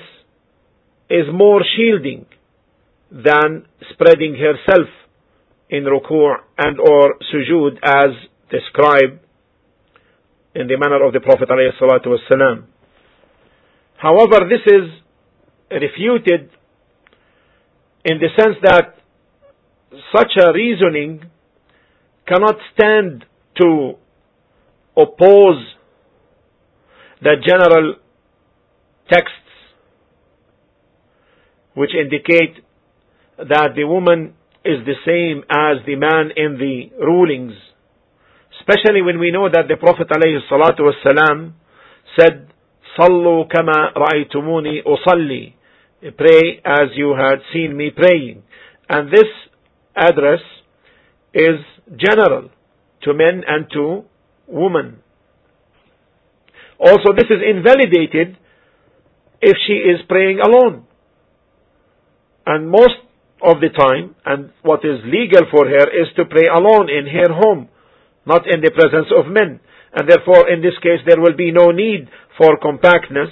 is 1.09 1.25
more 1.33 1.61
shielding 1.75 2.25
than 3.11 3.65
spreading 3.93 4.35
herself 4.35 4.87
in 5.69 5.85
ruku' 5.85 6.35
and 6.57 6.79
or 6.79 7.15
sujood 7.31 7.77
as 7.83 8.09
described 8.49 9.19
in 10.53 10.67
the 10.67 10.77
manner 10.77 11.05
of 11.05 11.13
the 11.13 11.21
Prophet 11.21 11.47
ﷺ. 11.47 12.70
However, 14.01 14.49
this 14.49 14.65
is 14.65 14.89
refuted 15.69 16.49
in 18.03 18.17
the 18.17 18.29
sense 18.35 18.57
that 18.63 18.95
such 20.15 20.31
a 20.43 20.51
reasoning 20.53 21.29
cannot 22.27 22.55
stand 22.73 23.25
to 23.61 23.93
oppose 24.97 25.63
the 27.21 27.35
general 27.47 27.95
texts 29.07 29.37
which 31.75 31.91
indicate 31.93 32.63
that 33.37 33.69
the 33.75 33.83
woman 33.83 34.33
is 34.65 34.83
the 34.85 34.95
same 35.05 35.43
as 35.49 35.85
the 35.85 35.95
man 35.95 36.31
in 36.35 36.57
the 36.57 36.89
rulings. 37.05 37.53
Especially 38.59 39.01
when 39.01 39.19
we 39.19 39.31
know 39.31 39.47
that 39.47 39.67
the 39.67 39.77
Prophet 39.77 40.07
ﷺ 40.09 41.53
said, 42.19 42.50
صلوا 42.96 43.44
كما 43.44 43.92
رأيتموني 43.96 44.82
أصلي. 44.82 45.52
Pray 46.16 46.60
as 46.64 46.88
you 46.94 47.14
had 47.18 47.40
seen 47.52 47.76
me 47.76 47.90
praying. 47.90 48.42
And 48.88 49.10
this 49.10 49.28
address 49.96 50.40
is 51.34 51.58
general 51.96 52.50
to 53.02 53.14
men 53.14 53.42
and 53.46 53.66
to 53.72 54.04
women. 54.46 54.98
Also, 56.78 57.12
this 57.16 57.26
is 57.30 57.40
invalidated 57.42 58.36
if 59.40 59.56
she 59.66 59.74
is 59.74 60.00
praying 60.08 60.40
alone. 60.40 60.84
And 62.46 62.70
most 62.70 63.00
of 63.42 63.60
the 63.60 63.70
time, 63.70 64.14
and 64.24 64.50
what 64.62 64.80
is 64.84 65.00
legal 65.04 65.42
for 65.50 65.66
her 65.66 65.88
is 65.90 66.08
to 66.16 66.24
pray 66.24 66.46
alone 66.52 66.88
in 66.88 67.06
her 67.06 67.32
home, 67.32 67.68
not 68.26 68.46
in 68.46 68.60
the 68.60 68.70
presence 68.70 69.08
of 69.16 69.32
men. 69.32 69.60
And 69.93 70.09
therefore, 70.09 70.49
in 70.49 70.61
this 70.61 70.77
case, 70.81 70.99
there 71.05 71.19
will 71.19 71.35
be 71.35 71.51
no 71.51 71.71
need 71.71 72.07
for 72.37 72.57
compactness 72.57 73.29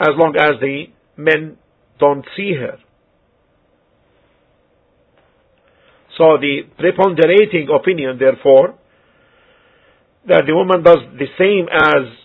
as 0.00 0.10
long 0.16 0.34
as 0.36 0.60
the 0.60 0.86
men 1.16 1.56
don't 1.98 2.24
see 2.36 2.54
her. 2.58 2.78
So 6.18 6.38
the 6.40 6.62
preponderating 6.78 7.68
opinion, 7.74 8.18
therefore, 8.18 8.78
that 10.26 10.42
the 10.46 10.54
woman 10.54 10.82
does 10.82 10.98
the 11.18 11.26
same 11.38 11.66
as 11.70 12.24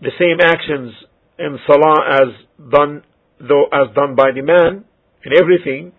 the 0.00 0.10
same 0.18 0.40
actions 0.42 0.92
in 1.38 1.58
salah 1.66 2.22
as 2.22 2.70
done 2.70 3.02
though 3.38 3.66
as 3.72 3.94
done 3.94 4.14
by 4.14 4.30
the 4.34 4.42
man 4.42 4.84
in 5.24 5.32
everything. 5.38 5.92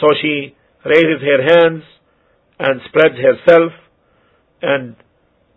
So 0.00 0.06
she 0.20 0.54
raises 0.84 1.20
her 1.22 1.42
hands 1.42 1.82
and 2.62 2.80
spreads 2.88 3.16
herself 3.16 3.72
and 4.62 4.94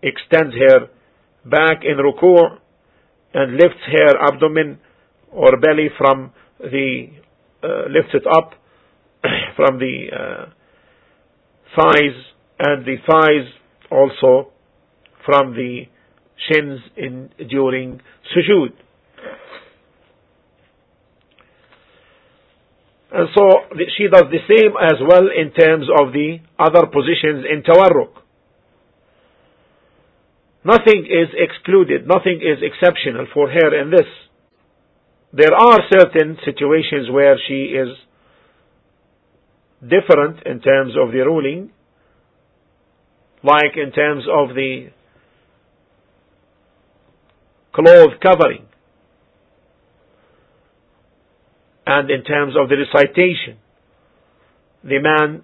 extends 0.02 0.56
her 0.56 0.88
back 1.46 1.84
in 1.84 1.98
ruku' 1.98 2.58
and 3.34 3.54
lifts 3.54 3.84
her 3.92 4.18
abdomen 4.28 4.80
or 5.32 5.52
belly 5.62 5.90
from 5.98 6.32
the 6.60 7.08
uh, 7.64 7.84
lifts 7.90 8.14
it 8.14 8.26
up 8.26 8.54
from 9.56 9.78
the 9.78 10.08
uh, 10.12 10.46
thighs 11.76 12.18
and 12.60 12.86
the 12.86 12.96
thighs 13.08 13.48
also 13.92 14.52
from 15.26 15.54
the 15.54 15.84
shins 16.50 16.80
in 16.98 17.30
during 17.50 18.02
sujood. 18.34 18.74
And 23.16 23.30
so 23.34 23.44
she 23.96 24.10
does 24.12 24.26
the 24.30 24.44
same 24.44 24.74
as 24.76 25.00
well 25.00 25.28
in 25.32 25.54
terms 25.54 25.88
of 25.88 26.12
the 26.12 26.40
other 26.60 26.86
positions 26.88 27.46
in 27.50 27.64
tawarruk. 27.64 28.12
Nothing 30.66 31.08
is 31.08 31.30
excluded, 31.32 32.06
nothing 32.06 32.42
is 32.44 32.60
exceptional 32.62 33.28
for 33.34 33.50
her 33.50 33.82
in 33.82 33.90
this. 33.90 34.10
There 35.32 35.54
are 35.54 35.80
certain 35.90 36.38
situations 36.44 37.10
where 37.10 37.38
she 37.48 37.72
is 37.72 37.96
different 39.80 40.46
in 40.46 40.60
terms 40.60 40.96
of 41.02 41.14
the 41.14 41.20
ruling, 41.20 41.72
like 43.44 43.78
in 43.78 43.94
terms 43.94 44.26
of 44.30 44.56
the 44.56 44.90
cloth 47.72 48.20
covering 48.22 48.66
and 51.86 52.10
in 52.10 52.24
terms 52.24 52.56
of 52.60 52.70
the 52.70 52.78
recitation. 52.78 53.58
The 54.84 55.00
man 55.00 55.44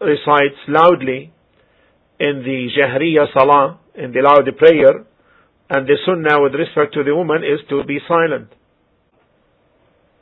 recites 0.00 0.60
loudly 0.68 1.32
in 2.18 2.42
the 2.42 2.68
Jahriya 2.76 3.32
Salah, 3.32 3.78
in 3.94 4.12
the 4.12 4.22
loud 4.22 4.44
prayer, 4.56 5.04
and 5.68 5.86
the 5.86 5.96
Sunnah 6.04 6.42
with 6.42 6.54
respect 6.54 6.94
to 6.94 7.02
the 7.02 7.14
woman 7.14 7.42
is 7.42 7.60
to 7.68 7.82
be 7.84 7.98
silent. 8.06 8.48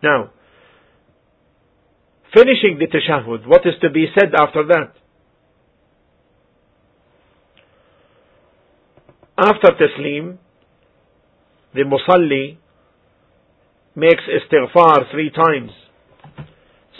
Now, 0.02 0.30
finishing 2.34 2.78
the 2.78 2.86
tashahhud, 2.86 3.46
what 3.46 3.62
is 3.66 3.74
to 3.82 3.90
be 3.90 4.06
said 4.18 4.34
after 4.38 4.66
that? 4.66 4.92
After 9.36 9.68
taslim, 9.72 10.38
the 11.74 11.82
musalli 11.82 12.58
makes 13.96 14.22
istighfar 14.28 15.10
three 15.10 15.30
times, 15.30 15.70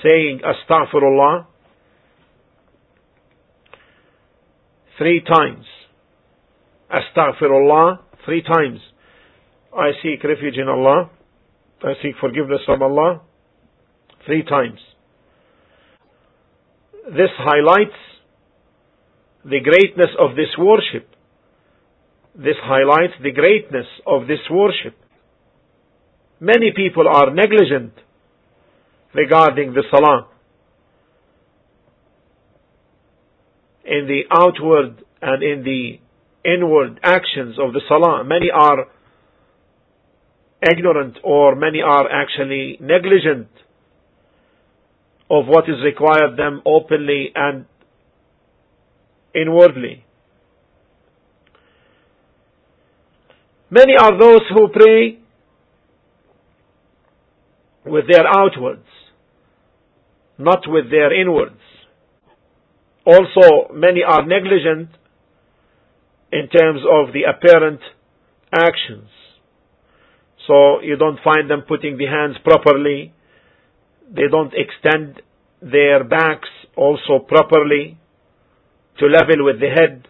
saying 0.03 0.41
astaghfirullah 0.45 1.47
three 4.99 5.23
times. 5.23 5.65
Astaghfirullah 6.91 7.99
three 8.25 8.43
times. 8.43 8.79
I 9.77 9.91
seek 10.03 10.23
refuge 10.23 10.57
in 10.57 10.69
Allah. 10.69 11.11
I 11.83 11.95
seek 12.03 12.15
forgiveness 12.21 12.61
from 12.65 12.83
Allah 12.83 13.23
three 14.27 14.45
times. 14.45 14.79
This 17.07 17.31
highlights 17.37 17.99
the 19.45 19.61
greatness 19.61 20.09
of 20.19 20.37
this 20.37 20.49
worship. 20.59 21.09
This 22.35 22.57
highlights 22.63 23.15
the 23.23 23.33
greatness 23.33 23.87
of 24.07 24.27
this 24.27 24.41
worship. 24.51 24.97
Many 26.41 26.73
people 26.75 27.09
are 27.09 27.33
negligent 27.33 27.93
regarding 29.15 29.73
the 29.73 29.85
salah. 29.91 30.29
In 33.85 34.07
the 34.07 34.23
outward 34.31 35.05
and 35.23 35.43
in 35.43 35.63
the 35.63 36.01
inward 36.45 37.01
actions 37.03 37.57
of 37.59 37.73
the 37.73 37.81
salah, 37.89 38.25
many 38.25 38.51
are 38.53 38.87
ignorant 40.63 41.19
or 41.23 41.55
many 41.55 41.81
are 41.83 42.07
actually 42.11 42.79
negligent 42.81 43.49
of 45.31 45.47
what 45.47 45.65
is 45.69 45.77
required 45.85 46.37
them 46.37 46.63
openly 46.67 47.31
and 47.35 47.67
inwardly. 49.35 50.05
Many 53.71 53.95
are 53.99 54.19
those 54.19 54.43
who 54.53 54.69
pray 54.69 55.19
with 57.85 58.05
their 58.11 58.27
outwards, 58.27 58.87
not 60.39 60.61
with 60.67 60.91
their 60.91 61.13
inwards. 61.13 61.61
Also, 63.07 63.73
many 63.73 64.03
are 64.03 64.25
negligent 64.27 64.89
in 66.33 66.49
terms 66.49 66.81
of 66.91 67.13
the 67.13 67.23
apparent 67.29 67.81
actions. 68.53 69.09
So 70.47 70.81
you 70.81 70.97
don't 70.97 71.19
find 71.23 71.51
them 71.51 71.63
putting 71.67 71.97
the 71.97 72.07
hands 72.07 72.37
properly. 72.43 73.13
They 74.11 74.29
don't 74.31 74.53
extend 74.55 75.23
their 75.61 76.05
backs 76.05 76.49
also 76.77 77.19
properly 77.27 77.99
to 78.99 79.07
level 79.07 79.45
with 79.45 79.61
the 79.61 79.69
head 79.69 80.09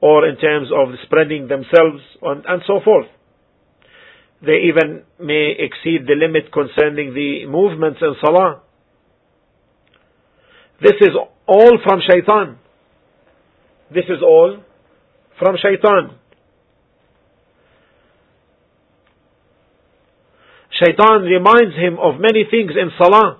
or 0.00 0.26
in 0.28 0.36
terms 0.36 0.68
of 0.74 0.94
spreading 1.04 1.48
themselves 1.48 2.02
and, 2.22 2.44
and 2.46 2.62
so 2.66 2.80
forth. 2.84 3.06
They 4.44 4.66
even 4.68 5.02
may 5.20 5.54
exceed 5.56 6.06
the 6.06 6.14
limit 6.18 6.52
concerning 6.52 7.14
the 7.14 7.46
movements 7.46 8.00
in 8.02 8.14
salah. 8.24 8.62
This 10.80 10.98
is 11.00 11.10
all 11.46 11.78
from 11.84 12.00
shaitan. 12.10 12.58
This 13.94 14.04
is 14.08 14.20
all 14.20 14.64
from 15.38 15.56
shaitan. 15.62 16.18
Shaitan 20.72 21.22
reminds 21.22 21.76
him 21.76 21.98
of 22.00 22.18
many 22.18 22.44
things 22.50 22.72
in 22.72 22.90
salah. 22.98 23.38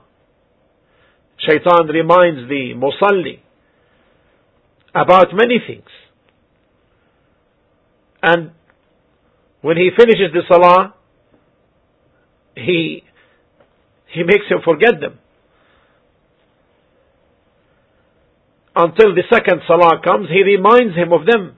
Shaitan 1.39 1.89
reminds 1.89 2.49
the 2.49 2.75
musalli 2.77 3.41
about 4.95 5.35
many 5.35 5.59
things. 5.67 5.89
And 8.23 8.53
when 9.63 9.77
he 9.77 9.91
finishes 9.97 10.33
the 10.35 10.43
salah, 10.49 10.95
he, 12.55 13.03
he 14.13 14.23
makes 14.25 14.45
him 14.51 14.59
forget 14.65 15.01
them. 15.01 15.19
Until 18.75 19.15
the 19.15 19.23
second 19.33 19.61
salah 19.67 20.01
comes, 20.05 20.29
he 20.29 20.43
reminds 20.43 20.97
him 20.97 21.13
of 21.13 21.27
them. 21.27 21.57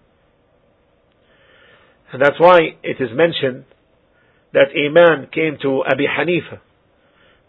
And 2.12 2.22
that's 2.22 2.38
why 2.38 2.76
it 2.82 2.96
is 3.00 3.08
mentioned 3.12 3.64
that 4.52 4.68
a 4.74 4.92
man 4.92 5.28
came 5.32 5.58
to 5.62 5.82
Abi 5.84 6.06
Hanifa, 6.06 6.60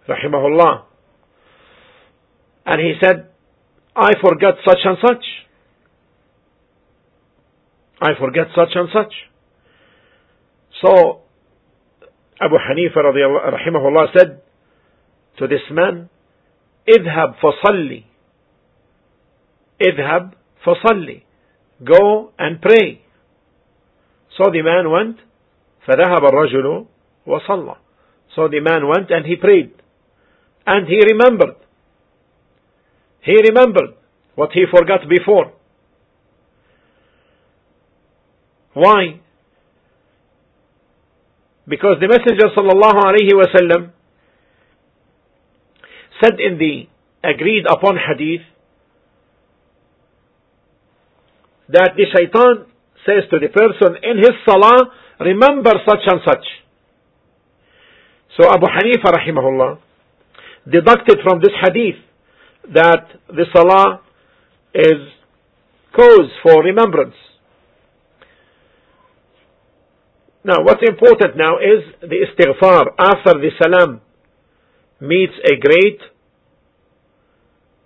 rahimahullah, 0.10 0.84
and 2.66 2.82
he 2.82 2.94
said, 3.02 3.30
I 3.96 4.14
forgot 4.22 4.56
such 4.68 4.80
and 4.84 4.98
such. 5.06 5.24
I 8.02 8.10
forget 8.20 8.48
such 8.56 8.70
and 8.74 8.90
such. 8.92 9.14
So, 10.85 11.21
Abu 12.41 12.57
Hanifa 12.57 13.05
rahimahullah 13.05 14.17
said 14.17 14.43
to 15.39 15.47
this 15.47 15.61
man, 15.71 16.09
اذهب 16.89 17.35
فصلي 17.43 18.03
اذهب 19.81 20.35
فصلي 20.65 21.23
Go 21.83 22.33
and 22.39 22.61
pray. 22.61 23.03
So 24.37 24.51
the 24.53 24.63
man 24.63 24.91
went, 24.91 25.17
فذهب 25.87 26.25
الرجل 26.25 26.87
وصلى. 27.27 27.77
So 28.35 28.49
the 28.49 28.61
man 28.61 28.87
went 28.87 29.11
and 29.11 29.25
he 29.25 29.37
prayed. 29.37 29.73
And 30.67 30.87
he 30.87 31.01
remembered. 31.11 31.57
He 33.23 33.37
remembered 33.49 33.95
what 34.35 34.51
he 34.53 34.65
forgot 34.71 35.09
before. 35.09 35.53
Why? 38.75 39.21
Because 41.68 41.98
the 42.00 42.08
Messenger 42.08 42.54
sallallahu 42.56 43.92
said 46.22 46.40
in 46.40 46.58
the 46.58 46.88
agreed 47.24 47.66
upon 47.68 47.98
hadith 47.98 48.46
that 51.70 51.92
the 51.98 52.06
shaitan 52.16 52.66
says 53.06 53.24
to 53.32 53.40
the 53.40 53.50
person 53.50 53.98
in 54.04 54.18
his 54.18 54.34
salah, 54.46 54.94
remember 55.20 55.74
such 55.88 56.06
and 56.06 56.22
such. 56.26 56.46
So 58.40 58.50
Abu 58.50 58.66
Hanifa 58.68 59.14
rahimahullah 59.14 59.80
deducted 60.72 61.20
from 61.24 61.40
this 61.40 61.54
hadith 61.64 62.02
that 62.74 63.08
the 63.30 63.46
salah 63.54 64.02
is 64.74 65.10
cause 65.96 66.30
for 66.44 66.64
remembrance. 66.64 67.16
Now, 70.46 70.62
what's 70.62 70.84
important 70.88 71.36
now 71.38 71.58
is 71.58 71.82
the 72.02 72.22
istighfar 72.22 72.94
after 73.00 73.34
the 73.42 73.50
salam 73.60 74.00
meets 75.02 75.34
a 75.44 75.56
great 75.60 76.00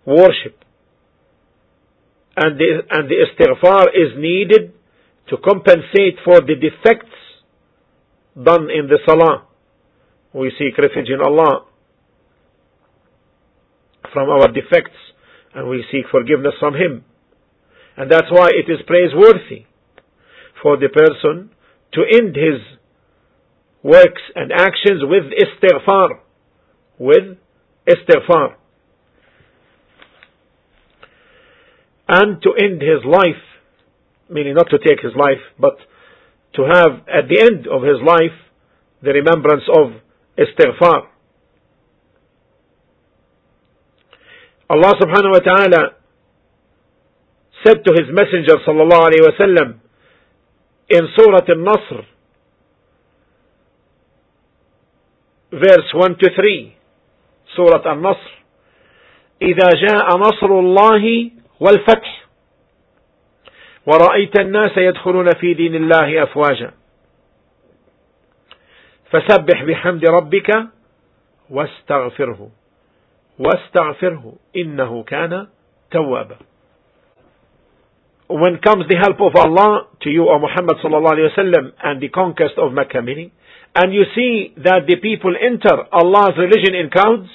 worship. 0.05 0.61
And 2.35 2.59
the, 2.59 2.81
and 2.91 3.09
the 3.09 3.15
istighfar 3.15 3.83
is 3.95 4.11
needed 4.17 4.73
to 5.29 5.37
compensate 5.37 6.19
for 6.25 6.41
the 6.41 6.55
defects 6.55 7.15
done 8.35 8.67
in 8.69 8.87
the 8.87 8.99
salah. 9.07 9.47
We 10.33 10.51
seek 10.59 10.77
refuge 10.77 11.07
in 11.07 11.21
Allah 11.21 11.65
from 14.11 14.29
our 14.29 14.49
defects 14.49 14.99
and 15.55 15.69
we 15.69 15.85
seek 15.93 16.11
forgiveness 16.11 16.55
from 16.59 16.73
Him. 16.73 17.05
And 17.95 18.11
that's 18.11 18.29
why 18.29 18.49
it 18.49 18.69
is 18.69 18.79
praiseworthy 18.85 19.65
for 20.61 20.75
the 20.75 20.89
person 20.89 21.51
to 21.93 22.01
end 22.01 22.35
his 22.35 22.61
works 23.83 24.21
and 24.35 24.51
actions 24.51 25.01
with 25.03 25.23
istighfar. 25.33 26.19
With 26.97 27.37
istighfar. 27.87 28.55
And 32.07 32.41
to 32.41 32.53
end 32.53 32.81
his 32.81 33.05
life, 33.05 33.41
meaning 34.29 34.55
not 34.55 34.69
to 34.71 34.79
take 34.79 35.01
his 35.01 35.13
life, 35.15 35.41
but 35.59 35.77
to 36.55 36.63
have 36.63 37.07
at 37.07 37.29
the 37.29 37.39
end 37.39 37.67
of 37.67 37.83
his 37.83 38.01
life 38.05 38.37
the 39.01 39.11
remembrance 39.13 39.63
of 39.69 39.93
istighfar. 40.37 41.07
Allah 44.69 44.93
subhanahu 45.01 45.33
wa 45.33 45.39
ta'ala 45.39 45.83
said 47.65 47.83
to 47.85 47.91
his 47.93 48.07
messenger 48.13 48.61
sallallahu 48.67 49.09
alayhi 49.09 49.25
wa 49.25 49.35
sallam 49.39 49.79
in 50.89 51.07
Surah 51.15 51.45
Al-Nasr 51.49 52.03
verse 55.51 55.93
1 55.93 56.15
to 56.17 56.29
3 56.35 56.79
سورة 57.55 57.93
النصر. 57.93 58.39
إذا 59.41 59.69
جاء 59.87 60.17
نصر 60.17 60.59
الله 60.59 61.31
والفتح. 61.59 62.25
ورأيت 63.85 64.39
الناس 64.39 64.77
يدخلون 64.77 65.27
في 65.39 65.53
دين 65.53 65.75
الله 65.75 66.23
أفواجا. 66.23 66.71
فسبح 69.11 69.63
بحمد 69.63 70.05
ربك 70.09 70.67
واستغفره. 71.49 72.49
واستغفره 73.39 74.33
إنه 74.55 75.03
كان 75.03 75.47
توابا. 75.91 76.37
When 78.29 78.61
comes 78.61 78.85
the 78.87 78.95
help 78.95 79.17
of 79.25 79.33
Allah 79.35 79.87
to 80.03 80.09
you, 80.09 80.29
O 80.29 80.37
Muhammad 80.37 80.77
sallallahu 80.85 81.17
alayhi 81.17 81.33
wa 81.33 81.43
sallam, 81.43 81.65
and 81.81 81.99
the 81.99 82.09
conquest 82.09 82.61
of 82.61 82.71
Mecca, 82.71 83.01
meaning, 83.01 83.31
and 83.73 83.91
you 83.91 84.03
see 84.13 84.53
that 84.57 84.85
the 84.85 84.97
people 85.01 85.33
enter 85.33 85.89
Allah's 85.91 86.37
religion 86.37 86.75
in 86.75 86.91
crowds, 86.91 87.27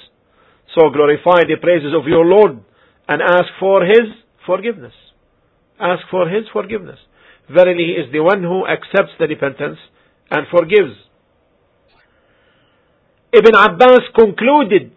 so 0.73 0.89
glorify 0.89 1.43
the 1.43 1.59
praises 1.59 1.91
of 1.93 2.07
your 2.07 2.23
Lord 2.23 2.63
and 3.09 3.21
ask 3.21 3.51
for 3.59 3.83
His 3.83 4.07
forgiveness. 4.45 4.93
Ask 5.79 6.07
for 6.09 6.29
His 6.29 6.47
forgiveness. 6.53 6.99
Verily, 7.51 7.91
He 7.91 7.99
is 7.99 8.11
the 8.13 8.23
one 8.23 8.41
who 8.41 8.65
accepts 8.65 9.19
the 9.19 9.27
repentance 9.27 9.77
and 10.31 10.47
forgives. 10.47 10.95
Ibn 13.33 13.51
Abbas 13.51 14.15
concluded, 14.15 14.95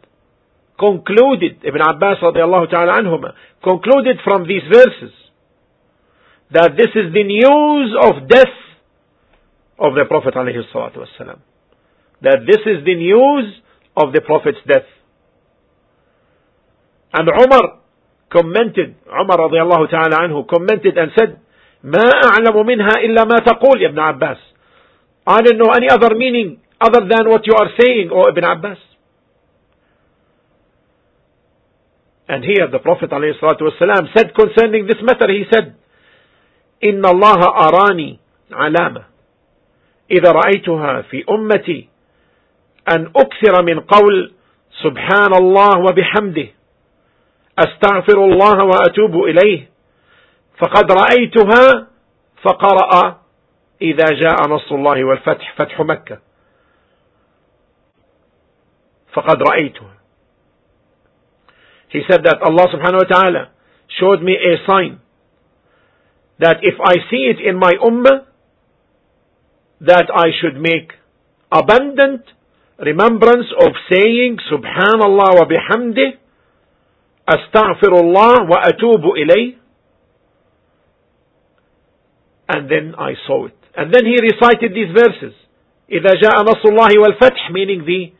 concluded, 0.78 1.58
Ibn 1.66 1.80
Abbas 1.90 2.18
radiallahu 2.22 2.70
ta'ala 2.70 3.02
anhuma, 3.02 3.34
concluded 3.64 4.18
from 4.22 4.46
these 4.46 4.62
verses 4.70 5.10
that 6.51 6.77
this 6.77 6.91
is 6.95 7.13
the 7.13 7.23
news 7.23 7.95
of 8.01 8.27
death 8.29 8.55
of 9.79 9.95
the 9.95 10.05
Prophet 10.07 10.35
alayhi 10.35 10.61
salatu 10.73 11.05
wasalam. 11.05 11.39
That 12.21 12.45
this 12.47 12.61
is 12.65 12.85
the 12.85 12.95
news 12.95 13.61
of 13.97 14.13
the 14.13 14.21
Prophet's 14.21 14.59
death. 14.67 14.87
And 17.13 17.29
Umar 17.29 17.79
commented, 18.31 18.95
Umar 19.05 19.37
radiallahu 19.37 19.89
ta'ala 19.89 20.17
anhu 20.27 20.47
commented 20.47 20.97
and 20.97 21.11
said, 21.17 21.39
ما 21.83 21.99
أعلم 21.99 22.65
منها 22.65 23.03
إلا 23.03 23.25
ما 23.25 23.43
تقول 23.43 23.81
يا 23.81 23.89
ابن 23.89 23.99
عباس. 23.99 24.37
I 25.27 25.41
don't 25.41 25.57
know 25.57 25.71
any 25.75 25.89
other 25.89 26.15
meaning 26.15 26.59
other 26.79 27.01
than 27.01 27.29
what 27.29 27.45
you 27.45 27.53
are 27.55 27.69
saying, 27.79 28.09
O 28.11 28.29
Ibn 28.29 28.43
Abbas. 28.43 28.77
And 32.27 32.43
here 32.43 32.67
the 32.71 32.79
Prophet 32.79 33.09
ﷺ 33.09 34.15
said 34.15 34.33
concerning 34.33 34.87
this 34.87 34.97
matter, 35.03 35.27
he 35.27 35.43
said, 35.53 35.75
إن 36.84 37.06
الله 37.06 37.40
أراني 37.42 38.18
علامة. 38.52 39.04
إذا 40.10 40.32
رأيتها 40.32 41.02
في 41.02 41.24
أمتي 41.30 41.88
أن 42.88 43.12
أكثر 43.16 43.62
من 43.62 43.80
قول 43.80 44.32
سبحان 44.82 45.34
الله 45.34 45.78
وبحمده 45.78 46.48
أستغفر 47.58 48.24
الله 48.24 48.64
وأتوب 48.64 49.24
إليه 49.24 49.70
فقد 50.58 50.92
رأيتها 50.92 51.86
فقرأ 52.42 53.20
إذا 53.82 54.06
جاء 54.06 54.48
نصر 54.48 54.74
الله 54.74 55.04
والفتح 55.04 55.54
فتح 55.58 55.80
مكة. 55.80 56.18
فقد 59.12 59.42
رأيتها. 59.42 59.94
He 61.88 62.00
said 62.08 62.22
that 62.24 62.42
Allah 62.42 62.66
subhanahu 62.68 63.00
wa 63.00 63.08
ta'ala 63.08 63.50
showed 63.98 64.22
me 64.22 64.36
a 64.36 64.66
sign. 64.66 65.00
that 66.39 66.57
if 66.61 66.75
I 66.83 66.95
see 67.09 67.31
it 67.31 67.39
in 67.45 67.57
my 67.57 67.73
ummah 67.81 68.25
that 69.81 70.07
I 70.13 70.27
should 70.41 70.59
make 70.59 70.91
abundant 71.51 72.23
remembrance 72.79 73.47
of 73.59 73.71
saying 73.91 74.37
subhanallah 74.51 75.29
wa 75.39 75.45
bihamdih 75.45 76.19
أستغفر 77.29 77.93
الله 78.03 78.33
وأتوب 78.51 79.03
إليه 79.15 79.53
and 82.49 82.69
then 82.69 82.93
I 82.97 83.13
saw 83.25 83.45
it 83.45 83.55
and 83.77 83.93
then 83.93 84.05
he 84.05 84.17
recited 84.19 84.73
these 84.75 84.91
verses 84.91 85.33
إذا 85.91 86.11
جاء 86.21 86.43
نصر 86.43 86.69
الله 86.69 86.99
والفتح 86.99 87.51
meaning 87.51 87.85
the 87.85 88.11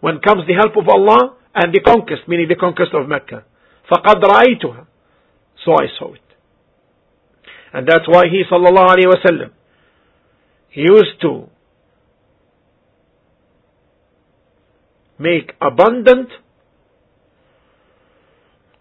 when 0.00 0.20
comes 0.20 0.46
the 0.46 0.54
help 0.54 0.76
of 0.76 0.88
Allah 0.88 1.34
and 1.54 1.74
the 1.74 1.80
conquest 1.80 2.28
meaning 2.28 2.46
the 2.48 2.54
conquest 2.54 2.92
of 2.94 3.08
Mecca 3.08 3.42
فقد 3.90 4.24
رأيتها 4.24 4.86
so 5.64 5.72
I 5.72 5.86
saw 5.98 6.12
it 6.14 6.20
And 7.73 7.87
that's 7.87 8.07
why 8.07 8.27
he 8.27 8.43
عليه 8.89 9.07
وسلم 9.07 9.49
he 10.69 10.81
used 10.81 11.19
to 11.21 11.49
make 15.19 15.53
abundant 15.61 16.29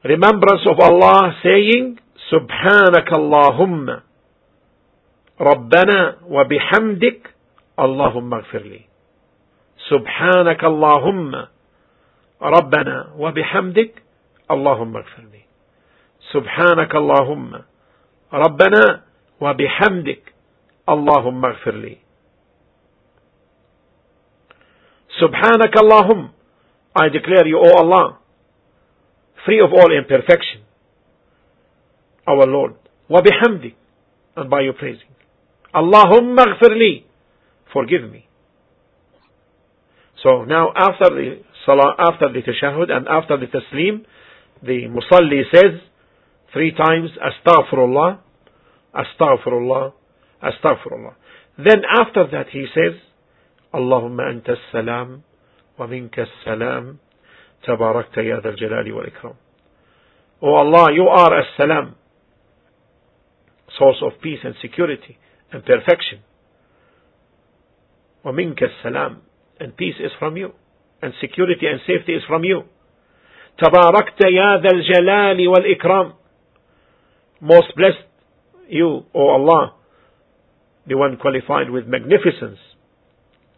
remembrance 0.05 0.65
of 0.67 0.81
Allah 0.81 1.35
saying 1.43 1.99
سبحانك 2.31 3.13
اللهم 3.13 4.01
ربنا 5.41 6.17
وبحمدك 6.29 7.21
اللهم 7.81 8.35
اغفر 8.35 8.63
لي 8.63 8.81
سبحانك 9.89 10.65
اللهم 10.65 11.33
ربنا 12.43 12.97
وبحمدك 13.17 13.93
اللهم 14.51 14.97
اغفر 14.97 15.23
لي 15.33 15.43
سبحانك 16.33 16.95
اللهم 16.95 17.63
ربنا 18.33 19.03
وبحمدك 19.41 20.33
اللهم 20.89 21.45
اغفر 21.45 21.75
لي 21.75 21.97
سبحانك 25.21 25.75
اللهم 25.83 26.31
I 26.93 27.09
declare 27.09 27.47
you, 27.47 27.57
O 27.57 27.77
Allah, 27.79 28.19
free 29.47 29.61
of 29.61 29.71
all 29.73 29.93
imperfection, 29.97 30.63
our 32.27 32.47
Lord. 32.47 32.75
وبحمدك 33.09 33.75
and 34.37 34.51
by 34.51 34.61
your 34.63 34.73
praising. 34.75 35.11
Allahumma 35.75 36.41
اغفر 36.47 36.75
لي, 36.75 37.05
forgive 37.73 38.11
me. 38.11 38.27
So 40.23 40.45
now 40.45 40.73
after 40.77 41.11
the 41.15 41.43
salah, 41.65 41.95
after 41.99 42.29
the 42.33 42.43
tashahud 42.43 42.91
and 42.91 43.09
after 43.09 43.37
the 43.37 43.47
taslim, 43.47 44.05
the 44.63 44.89
musalli 44.89 45.43
says 45.53 45.81
three 46.54 46.72
times 46.72 47.10
astaghfirullah, 47.20 48.20
astaghfirullah, 48.94 49.94
astaghfirullah. 50.44 51.14
Then 51.58 51.82
after 52.00 52.28
that 52.32 52.48
he 52.52 52.66
says, 52.74 53.00
Allahumma 53.74 54.32
anta 54.34 54.56
salam 54.72 55.24
wa 55.78 55.88
minka 55.88 56.26
salam 56.44 57.00
تباركت 57.66 58.18
يا 58.18 58.40
ذا 58.40 58.50
الجلال 58.50 58.92
والإكرام 58.92 59.36
O 60.42 60.54
Allah, 60.54 60.94
you 60.94 61.08
are 61.08 61.40
as-salam, 61.40 61.96
source 63.80 63.98
of 64.04 64.22
peace 64.22 64.40
and 64.44 64.54
security 64.62 65.18
and 65.52 65.64
perfection. 65.66 66.20
ومنك 68.26 68.64
السلام 68.64 69.18
and 69.60 69.78
peace 69.78 69.96
is 70.00 70.12
from 70.20 70.36
you 70.38 70.52
and 71.02 71.14
security 71.22 71.68
and 71.68 71.80
safety 71.88 72.14
is 72.14 72.24
from 72.28 72.44
you. 72.44 72.64
تباركت 73.58 74.22
يا 74.26 74.58
ذا 74.58 74.70
الجلال 74.74 75.48
والإكرام 75.48 76.14
Most 77.42 77.76
blessed 77.76 78.08
you, 78.70 79.06
O 79.14 79.30
Allah, 79.30 79.74
the 80.88 80.96
one 80.98 81.18
qualified 81.18 81.70
with 81.70 81.88
magnificence 81.88 82.60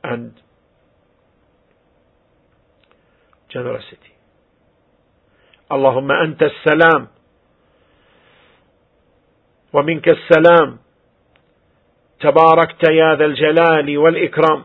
and 0.03 0.34
generosity. 3.51 4.13
Allahumma 5.71 6.23
anta 6.25 6.47
salam 6.63 7.10
ومنك 9.73 10.08
السلام 10.10 10.77
تباركت 12.19 12.84
يا 12.84 13.15
ذا 13.15 13.25
الجلال 13.25 13.97
والإكرام 13.97 14.63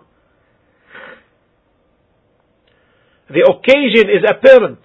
The 3.30 3.48
occasion 3.48 4.10
is 4.10 4.22
apparent. 4.28 4.78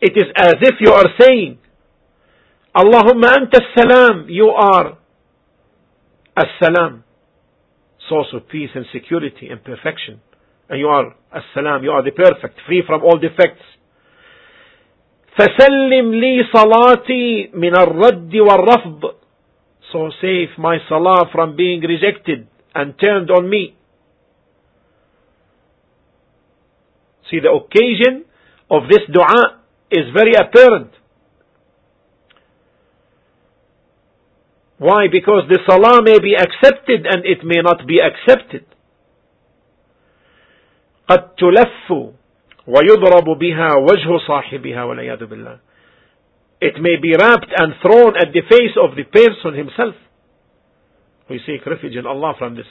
It 0.00 0.12
is 0.14 0.24
as 0.36 0.56
if 0.60 0.74
you 0.80 0.92
are 0.92 1.08
saying, 1.18 1.58
Allahumma 2.76 3.36
anta 3.36 3.60
salam, 3.76 4.26
you 4.28 4.48
are 4.48 4.98
as-salam, 6.36 7.04
source 8.08 8.28
of 8.32 8.48
peace 8.48 8.70
and 8.74 8.86
security 8.92 9.48
and 9.48 9.62
perfection 9.62 10.20
and 10.68 10.80
you 10.80 10.88
are 10.88 11.14
السلام 11.34 11.82
you 11.84 11.90
are 11.90 12.02
the 12.02 12.10
perfect 12.10 12.58
free 12.66 12.82
from 12.86 13.02
all 13.02 13.18
defects 13.18 13.62
فسلم 15.38 16.14
لي 16.14 16.44
صلاتي 16.52 17.50
من 17.54 17.76
الرد 17.76 18.34
والرفض 18.36 19.14
so 19.92 20.10
save 20.20 20.58
my 20.58 20.78
salah 20.88 21.28
from 21.32 21.56
being 21.56 21.80
rejected 21.80 22.46
and 22.74 22.98
turned 22.98 23.30
on 23.30 23.48
me 23.48 23.76
see 27.30 27.40
the 27.40 27.50
occasion 27.50 28.24
of 28.70 28.88
this 28.88 29.04
dua 29.12 29.60
is 29.90 30.04
very 30.14 30.32
apparent 30.34 30.90
why 34.78 35.06
because 35.10 35.44
the 35.48 35.58
salah 35.68 36.02
may 36.02 36.18
be 36.18 36.34
accepted 36.34 37.06
and 37.06 37.24
it 37.24 37.44
may 37.44 37.60
not 37.62 37.86
be 37.86 38.00
accepted 38.00 38.64
قد 41.08 41.34
تلف 41.36 41.92
ويضرب 42.66 43.38
بها 43.38 43.68
وجه 43.76 44.18
صاحبها 44.26 44.84
والعياذ 44.84 45.26
بالله 45.26 45.58
it 46.60 46.76
may 46.80 46.96
be 47.00 47.12
wrapped 47.18 47.52
and 47.58 47.74
thrown 47.82 48.16
at 48.16 48.32
the 48.32 48.42
face 48.48 48.76
of 48.80 48.96
the 48.96 49.04
person 49.04 49.54
himself 49.54 49.94
we 51.28 51.40
seek 51.46 51.66
refuge 51.66 51.96
in 51.96 52.06
Allah 52.06 52.34
from 52.38 52.56
this 52.56 52.66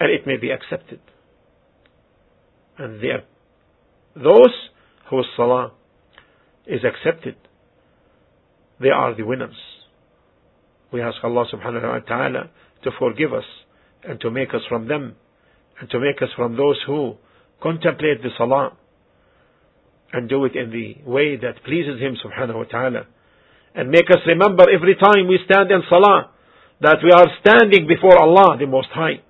and 0.00 0.10
it 0.10 0.26
may 0.26 0.36
be 0.36 0.50
accepted 0.50 1.00
and 2.78 3.02
there 3.02 3.24
those 4.14 4.54
whose 5.10 5.26
salah 5.36 5.72
is 6.66 6.80
accepted 6.84 7.36
they 8.79 8.89
are 8.89 9.15
the 9.15 9.23
winners 9.23 9.55
we 10.91 11.01
ask 11.01 11.23
Allah 11.23 11.45
subhanahu 11.53 11.83
wa 11.83 11.99
ta'ala 11.99 12.49
to 12.83 12.91
forgive 12.97 13.33
us 13.33 13.43
and 14.03 14.19
to 14.21 14.31
make 14.31 14.53
us 14.53 14.61
from 14.67 14.87
them 14.87 15.15
and 15.79 15.89
to 15.91 15.99
make 15.99 16.21
us 16.21 16.29
from 16.35 16.57
those 16.57 16.79
who 16.87 17.15
contemplate 17.61 18.23
the 18.23 18.29
salah 18.37 18.75
and 20.11 20.27
do 20.27 20.45
it 20.45 20.55
in 20.55 20.71
the 20.71 20.97
way 21.09 21.35
that 21.37 21.63
pleases 21.63 21.99
Him 21.99 22.17
subhanahu 22.17 22.55
wa 22.55 22.63
ta'ala. 22.63 23.05
And 23.75 23.91
make 23.91 24.09
us 24.09 24.17
remember 24.25 24.63
every 24.63 24.95
time 24.95 25.27
we 25.27 25.37
stand 25.45 25.69
in 25.69 25.81
salah 25.87 26.31
that 26.81 26.97
we 27.03 27.11
are 27.11 27.27
standing 27.41 27.87
before 27.87 28.17
Allah 28.19 28.57
the 28.57 28.65
Most 28.65 28.87
High. 28.91 29.21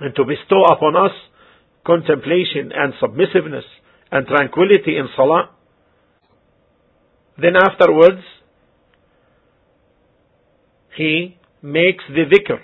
And 0.00 0.14
to 0.14 0.24
bestow 0.26 0.64
upon 0.64 0.96
us 0.96 1.12
contemplation 1.86 2.72
and 2.74 2.92
submissiveness 3.00 3.64
and 4.12 4.26
tranquility 4.26 4.98
in 4.98 5.08
salah. 5.16 5.55
Then 7.40 7.56
afterwards, 7.56 8.22
he 10.96 11.36
makes 11.62 12.04
the 12.08 12.24
dhikr 12.24 12.60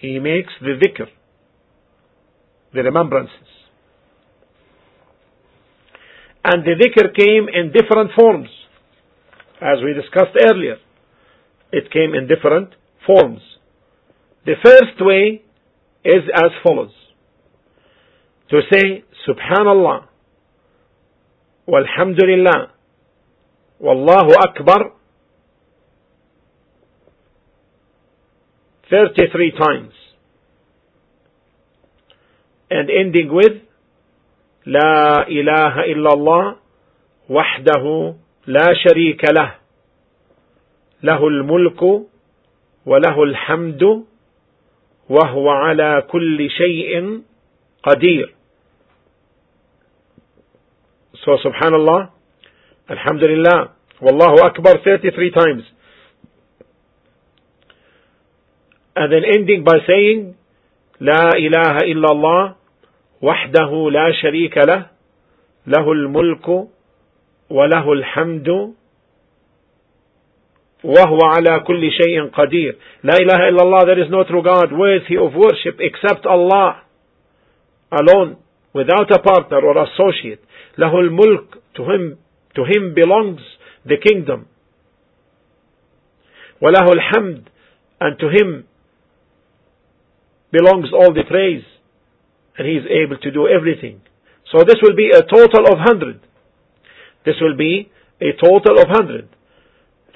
he 0.00 0.18
makes 0.18 0.52
the 0.60 0.80
dhikr, 0.80 1.08
the 2.72 2.82
remembrances. 2.82 3.48
And 6.42 6.64
the 6.64 6.74
dhikr 6.80 7.14
came 7.14 7.48
in 7.52 7.70
different 7.72 8.12
forms, 8.18 8.48
as 9.60 9.78
we 9.84 9.92
discussed 9.92 10.36
earlier. 10.50 10.76
It 11.70 11.92
came 11.92 12.14
in 12.14 12.26
different 12.28 12.70
forms. 13.06 13.40
The 14.46 14.54
first 14.64 14.98
way 15.00 15.42
is 16.02 16.22
as 16.34 16.50
follows. 16.64 16.92
To 18.50 18.60
say, 18.72 19.04
Subhanallah, 19.28 20.06
Walhamdulillah, 21.68 22.70
Wallahu 23.80 24.32
Akbar, 24.36 24.92
33 28.90 29.52
times. 29.56 29.94
And 32.70 32.90
ending 32.90 33.32
with 33.32 33.62
لا 34.66 35.24
إله 35.24 35.74
إلا 35.96 36.10
الله 36.12 36.56
وحده 37.30 38.14
لا 38.46 38.68
شريك 38.74 39.24
له. 39.32 39.54
له 41.02 41.28
الملك 41.28 41.82
وله 42.86 43.22
الحمد 43.22 44.04
وهو 45.08 45.48
على 45.48 46.04
كل 46.10 46.50
شيء 46.50 47.22
قدير. 47.82 48.34
So 51.24 51.36
subhanallah, 51.40 52.10
alhamdulillah, 52.90 53.70
wallahu 54.02 54.42
akbar 54.44 54.74
33 54.84 55.30
times. 55.30 55.62
and 58.96 59.12
then 59.12 59.22
ending 59.24 59.64
by 59.64 59.78
saying 59.86 60.34
لا 61.00 61.30
إله 61.32 61.76
إلا 61.92 62.08
الله 62.12 62.54
وحده 63.22 63.90
لا 63.90 64.12
شريك 64.12 64.56
له 64.58 64.86
له 65.66 65.92
الملك 65.92 66.48
وله 67.50 67.92
الحمد 67.92 68.74
وهو 70.84 71.18
على 71.24 71.60
كل 71.60 71.90
شيء 71.92 72.28
قدير 72.28 72.76
لا 73.02 73.14
إله 73.20 73.48
إلا 73.48 73.62
الله 73.62 73.80
there 73.86 74.02
is 74.04 74.10
no 74.10 74.24
true 74.24 74.42
God 74.42 74.72
worthy 74.72 75.16
of 75.16 75.32
worship 75.34 75.80
except 75.80 76.26
Allah 76.26 76.82
alone 77.92 78.36
without 78.74 79.10
a 79.10 79.18
partner 79.22 79.60
or 79.64 79.78
associate 79.88 80.40
له 80.78 80.92
الملك 81.00 81.44
to 81.76 81.82
him 81.84 82.18
To 82.56 82.64
him 82.64 82.94
belongs 82.94 83.40
the 83.84 83.96
kingdom. 83.96 84.46
وَلَهُ 86.62 86.86
الْحَمْدُ 86.86 87.46
And 88.00 88.18
to 88.18 88.28
him 88.28 88.64
belongs 90.52 90.88
all 90.92 91.14
the 91.14 91.24
praise. 91.28 91.64
And 92.58 92.66
he 92.66 92.74
is 92.74 92.84
able 92.90 93.18
to 93.18 93.30
do 93.30 93.48
everything. 93.48 94.02
So 94.52 94.64
this 94.64 94.76
will 94.82 94.96
be 94.96 95.10
a 95.10 95.22
total 95.22 95.66
of 95.70 95.78
100. 95.78 96.20
This 97.24 97.36
will 97.40 97.56
be 97.56 97.90
a 98.20 98.32
total 98.32 98.78
of 98.78 98.88
100. 98.88 99.28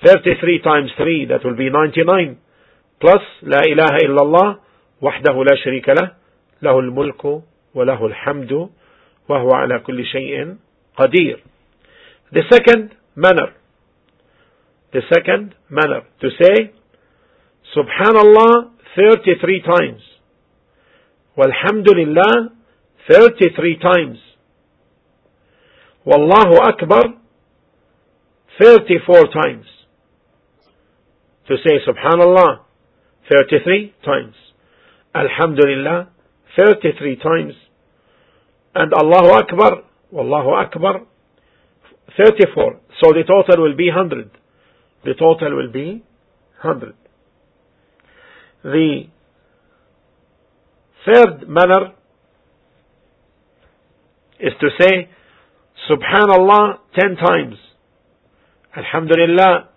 33 0.05 0.61
times 0.62 0.90
3, 0.97 1.27
that 1.27 1.44
will 1.44 1.57
be 1.57 1.70
99. 1.70 2.37
Plus, 3.01 3.23
لا 3.42 3.61
إله 3.61 3.97
إلا 4.05 4.23
الله 4.23 4.59
وحده 5.01 5.44
لا 5.44 5.57
شريك 5.64 5.88
له 5.88 6.12
له 6.62 6.79
الملك 6.79 7.25
وله 7.75 8.07
الحمد 8.07 8.70
وهو 9.29 9.51
على 9.55 9.79
كل 9.79 10.05
شيء 10.07 10.57
قدير 10.97 11.40
the 12.33 12.43
second 12.51 12.95
manner, 13.15 13.55
the 14.93 15.03
second 15.13 15.55
manner 15.71 16.03
to 16.21 16.29
say, 16.41 16.73
Subhanallah 17.77 18.71
33 18.97 19.63
times. 19.63 20.03
Walhamdulillah 21.37 22.51
33 23.11 23.79
times. 23.79 24.19
Wallahu 26.07 26.61
Akbar 26.63 27.05
34 28.61 29.23
times. 29.33 29.67
To 31.49 31.57
say 31.65 31.79
Subhanallah 31.87 32.61
33 33.31 33.95
times. 34.05 34.35
Alhamdulillah 35.15 36.09
33 36.57 37.17
times. 37.17 37.55
And 38.75 38.93
Allahu 38.93 39.29
Akbar, 39.29 39.83
Wallahu 40.13 40.51
Akbar 40.51 41.07
34. 42.17 42.81
So 43.01 43.12
the 43.12 43.25
total 43.27 43.62
will 43.62 43.77
be 43.77 43.88
100. 43.88 44.31
The 45.05 45.14
total 45.14 45.57
will 45.57 45.73
be 45.73 46.03
100. 46.62 46.95
The 48.62 49.07
Third 51.05 51.49
manner 51.49 51.93
is 54.40 54.53
to 54.61 54.69
say 54.81 55.11
Subhanallah 55.90 56.79
ten 56.99 57.17
times. 57.17 57.57
Alhamdulillah 58.75 59.69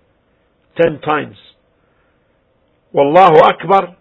ten 0.81 1.01
times. 1.01 1.35
Wallahu 2.95 3.41
Akbar 3.43 3.97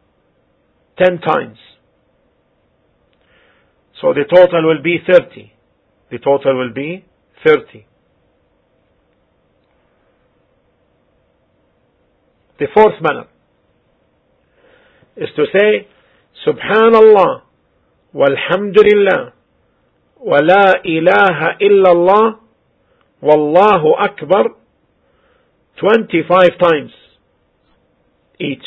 ten 0.97 1.19
times. 1.21 1.59
So 4.01 4.12
the 4.12 4.25
total 4.33 4.67
will 4.67 4.83
be 4.83 4.99
30. 5.09 5.53
The 6.11 6.18
total 6.18 6.59
will 6.59 6.72
be 6.72 7.05
30. 7.45 7.87
The 12.59 12.67
fourth 12.75 13.01
manner 13.03 13.27
is 15.17 15.29
to 15.37 15.45
say, 15.53 15.89
Subhanallah, 16.47 17.43
walhamdulillah, 18.15 19.33
wa 20.21 20.39
la 20.43 20.75
ilaha 20.85 21.59
illallah, 21.61 22.39
wallahu 23.23 23.95
akbar, 23.99 24.45
25 25.81 26.59
times 26.59 26.93
each. 28.41 28.65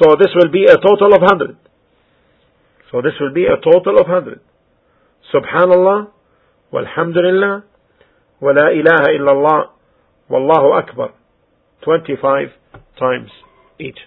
So 0.00 0.16
this 0.18 0.28
will 0.34 0.50
be 0.50 0.64
a 0.64 0.76
total 0.76 1.14
of 1.14 1.20
100. 1.20 1.56
So 2.90 3.02
this 3.02 3.12
will 3.20 3.32
be 3.34 3.44
a 3.44 3.56
total 3.56 4.00
of 4.00 4.06
100. 4.08 4.40
Subhanallah, 5.34 6.08
walhamdulillah, 6.72 7.64
wa 8.40 8.50
la 8.52 8.68
ilaha 8.70 9.08
illallah, 9.12 9.70
wallahu 10.30 10.78
akbar. 10.78 11.12
25 11.84 12.48
times 12.98 13.30
each. 13.78 13.98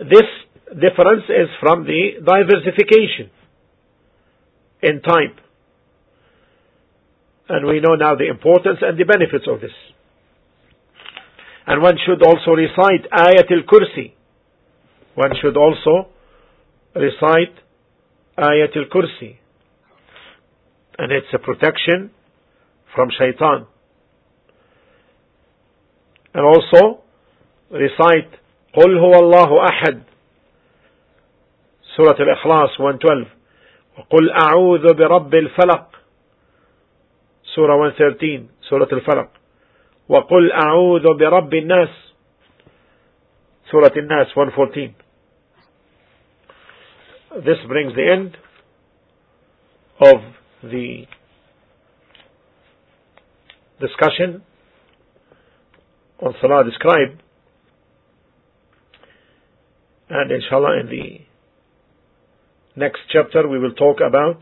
This 0.00 0.28
difference 0.68 1.24
is 1.28 1.48
from 1.60 1.84
the 1.84 2.20
diversification 2.24 3.30
in 4.82 5.00
type. 5.02 5.36
And 7.48 7.66
we 7.66 7.80
know 7.80 7.96
now 7.96 8.14
the 8.14 8.28
importance 8.28 8.78
and 8.80 8.98
the 8.98 9.04
benefits 9.04 9.44
of 9.48 9.60
this. 9.60 9.74
And 11.66 11.82
one 11.82 11.96
should 12.06 12.22
also 12.24 12.52
recite 12.52 13.10
Ayat 13.10 13.50
al-Kursi. 13.50 14.12
One 15.16 15.32
should 15.42 15.56
also 15.56 16.08
recite 16.94 17.54
Ayat 18.38 18.76
al-Kursi. 18.76 19.36
And 20.98 21.12
it's 21.12 21.26
a 21.34 21.38
protection 21.38 22.10
from 22.94 23.08
shaitan. 23.18 23.66
And 26.34 26.44
also 26.44 26.98
recite 27.70 28.30
قل 28.74 28.98
هو 28.98 29.12
الله 29.12 29.64
أحد 29.68 30.02
سورة 31.96 32.16
الإخلاص 32.20 32.80
112 32.80 33.26
وقل 33.98 34.30
أعوذ 34.30 34.94
برب 34.94 35.34
الفلق 35.34 35.96
سورة 37.54 37.76
113 37.76 38.44
سورة 38.62 38.88
الفلق 38.92 39.28
وقل 40.08 40.52
أعوذ 40.52 41.14
برب 41.14 41.54
الناس 41.54 41.88
سورة 43.70 43.92
الناس 43.96 44.26
114 44.38 44.90
This 47.44 47.58
brings 47.68 47.94
the 47.94 48.06
end 48.10 48.36
of 50.00 50.20
the 50.64 51.06
discussion. 53.80 54.42
on 56.19 56.33
Salah 56.41 56.63
described 56.63 57.21
and 60.09 60.31
inshallah 60.31 60.79
in 60.81 60.87
the 60.87 61.19
next 62.75 62.99
chapter 63.11 63.47
we 63.47 63.59
will 63.59 63.73
talk 63.73 63.97
about 64.05 64.41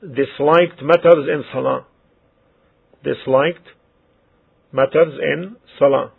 disliked 0.00 0.82
matters 0.82 1.28
in 1.28 1.44
Salah. 1.52 1.86
Disliked 3.04 3.66
matters 4.72 5.14
in 5.20 5.56
Salah. 5.78 6.12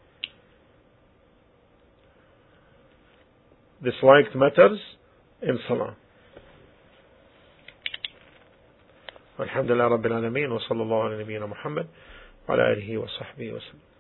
Disliked 3.84 4.36
matters 4.36 4.80
in 5.42 5.58
Salah. 5.68 5.96
الحمد 9.40 9.72
لله 9.72 9.88
رب 9.88 10.06
العالمين 10.06 10.52
وصلى 10.52 10.82
الله 10.84 11.04
على 11.04 11.24
نبينا 11.24 11.46
محمد 11.46 11.88
وعلى 12.49 12.73
آله 12.73 12.99
وصحبه 12.99 13.53
وسلم. 13.53 13.96